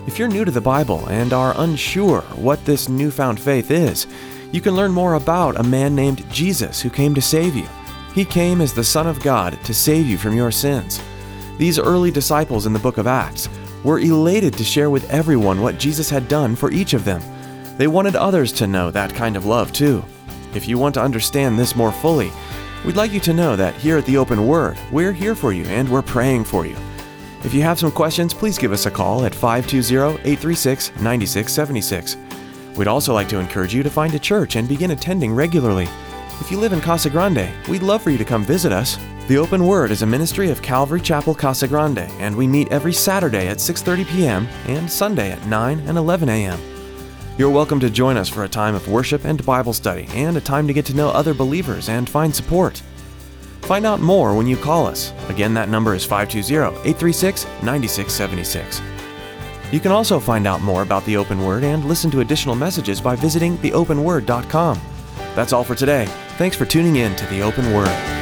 If 0.07 0.17
you're 0.17 0.27
new 0.27 0.43
to 0.43 0.49
the 0.49 0.59
Bible 0.59 1.07
and 1.09 1.33
are 1.33 1.53
unsure 1.55 2.21
what 2.35 2.65
this 2.65 2.89
newfound 2.89 3.39
faith 3.39 3.69
is, 3.69 4.07
you 4.51 4.59
can 4.59 4.75
learn 4.75 4.91
more 4.91 5.13
about 5.13 5.59
a 5.59 5.63
man 5.63 5.93
named 5.93 6.27
Jesus 6.31 6.81
who 6.81 6.89
came 6.89 7.13
to 7.13 7.21
save 7.21 7.55
you. 7.55 7.67
He 8.15 8.25
came 8.25 8.59
as 8.59 8.73
the 8.73 8.83
Son 8.83 9.05
of 9.05 9.21
God 9.21 9.63
to 9.65 9.73
save 9.73 10.07
you 10.07 10.17
from 10.17 10.35
your 10.35 10.51
sins. 10.51 10.99
These 11.59 11.77
early 11.77 12.09
disciples 12.09 12.65
in 12.65 12.73
the 12.73 12.79
book 12.79 12.97
of 12.97 13.05
Acts 13.05 13.49
were 13.83 13.99
elated 13.99 14.55
to 14.55 14.63
share 14.63 14.89
with 14.89 15.07
everyone 15.11 15.61
what 15.61 15.77
Jesus 15.77 16.09
had 16.09 16.27
done 16.27 16.55
for 16.55 16.71
each 16.71 16.95
of 16.95 17.05
them. 17.05 17.21
They 17.77 17.87
wanted 17.87 18.15
others 18.15 18.51
to 18.53 18.67
know 18.67 18.91
that 18.91 19.13
kind 19.13 19.35
of 19.35 19.45
love 19.45 19.71
too. 19.71 20.03
If 20.53 20.67
you 20.67 20.77
want 20.77 20.93
to 20.95 21.01
understand 21.01 21.57
this 21.57 21.75
more 21.75 21.91
fully, 21.91 22.31
we'd 22.85 22.95
like 22.95 23.11
you 23.11 23.19
to 23.21 23.33
know 23.33 23.55
that 23.55 23.75
here 23.75 23.97
at 23.97 24.05
the 24.05 24.17
Open 24.17 24.47
Word, 24.47 24.77
we're 24.91 25.13
here 25.13 25.35
for 25.35 25.53
you 25.53 25.63
and 25.65 25.89
we're 25.89 26.01
praying 26.01 26.43
for 26.43 26.65
you. 26.65 26.75
If 27.43 27.53
you 27.53 27.61
have 27.63 27.79
some 27.79 27.91
questions, 27.91 28.33
please 28.33 28.57
give 28.57 28.71
us 28.71 28.85
a 28.85 28.91
call 28.91 29.25
at 29.25 29.33
520 29.33 30.19
836 30.19 30.89
9676. 31.01 32.17
We'd 32.77 32.87
also 32.87 33.13
like 33.13 33.29
to 33.29 33.39
encourage 33.39 33.73
you 33.73 33.83
to 33.83 33.89
find 33.89 34.13
a 34.13 34.19
church 34.19 34.55
and 34.55 34.67
begin 34.67 34.91
attending 34.91 35.33
regularly. 35.33 35.87
If 36.39 36.51
you 36.51 36.59
live 36.59 36.73
in 36.73 36.81
Casa 36.81 37.09
Grande, 37.09 37.49
we'd 37.67 37.83
love 37.83 38.01
for 38.01 38.09
you 38.09 38.17
to 38.17 38.25
come 38.25 38.43
visit 38.43 38.71
us. 38.71 38.97
The 39.27 39.37
Open 39.37 39.65
Word 39.65 39.91
is 39.91 40.01
a 40.01 40.07
ministry 40.07 40.49
of 40.49 40.61
Calvary 40.61 41.01
Chapel 41.01 41.33
Casa 41.33 41.67
Grande, 41.67 42.09
and 42.19 42.35
we 42.35 42.47
meet 42.47 42.71
every 42.71 42.93
Saturday 42.93 43.47
at 43.47 43.57
6:30 43.57 44.05
p.m. 44.07 44.47
and 44.67 44.91
Sunday 44.91 45.31
at 45.31 45.45
9 45.45 45.79
and 45.87 45.97
11 45.97 46.29
a.m. 46.29 46.59
You're 47.37 47.49
welcome 47.49 47.79
to 47.79 47.89
join 47.89 48.17
us 48.17 48.27
for 48.27 48.43
a 48.43 48.49
time 48.49 48.75
of 48.75 48.89
worship 48.89 49.23
and 49.23 49.43
Bible 49.45 49.71
study 49.71 50.05
and 50.13 50.35
a 50.35 50.41
time 50.41 50.67
to 50.67 50.73
get 50.73 50.85
to 50.87 50.93
know 50.93 51.09
other 51.09 51.33
believers 51.33 51.87
and 51.87 52.09
find 52.09 52.35
support. 52.35 52.81
Find 53.61 53.85
out 53.85 54.01
more 54.01 54.35
when 54.35 54.47
you 54.47 54.57
call 54.57 54.85
us. 54.85 55.13
Again, 55.29 55.53
that 55.53 55.69
number 55.69 55.95
is 55.95 56.03
520 56.03 56.77
836 56.89 57.45
9676. 57.63 58.81
You 59.71 59.79
can 59.79 59.93
also 59.93 60.19
find 60.19 60.45
out 60.45 60.61
more 60.61 60.81
about 60.81 61.05
the 61.05 61.15
Open 61.15 61.45
Word 61.45 61.63
and 61.63 61.85
listen 61.85 62.11
to 62.11 62.19
additional 62.19 62.55
messages 62.55 62.99
by 62.99 63.15
visiting 63.15 63.57
theopenword.com. 63.59 64.81
That's 65.33 65.53
all 65.53 65.63
for 65.63 65.75
today. 65.75 66.07
Thanks 66.37 66.57
for 66.57 66.65
tuning 66.65 66.97
in 66.97 67.15
to 67.15 67.25
the 67.27 67.41
Open 67.41 67.73
Word. 67.73 68.20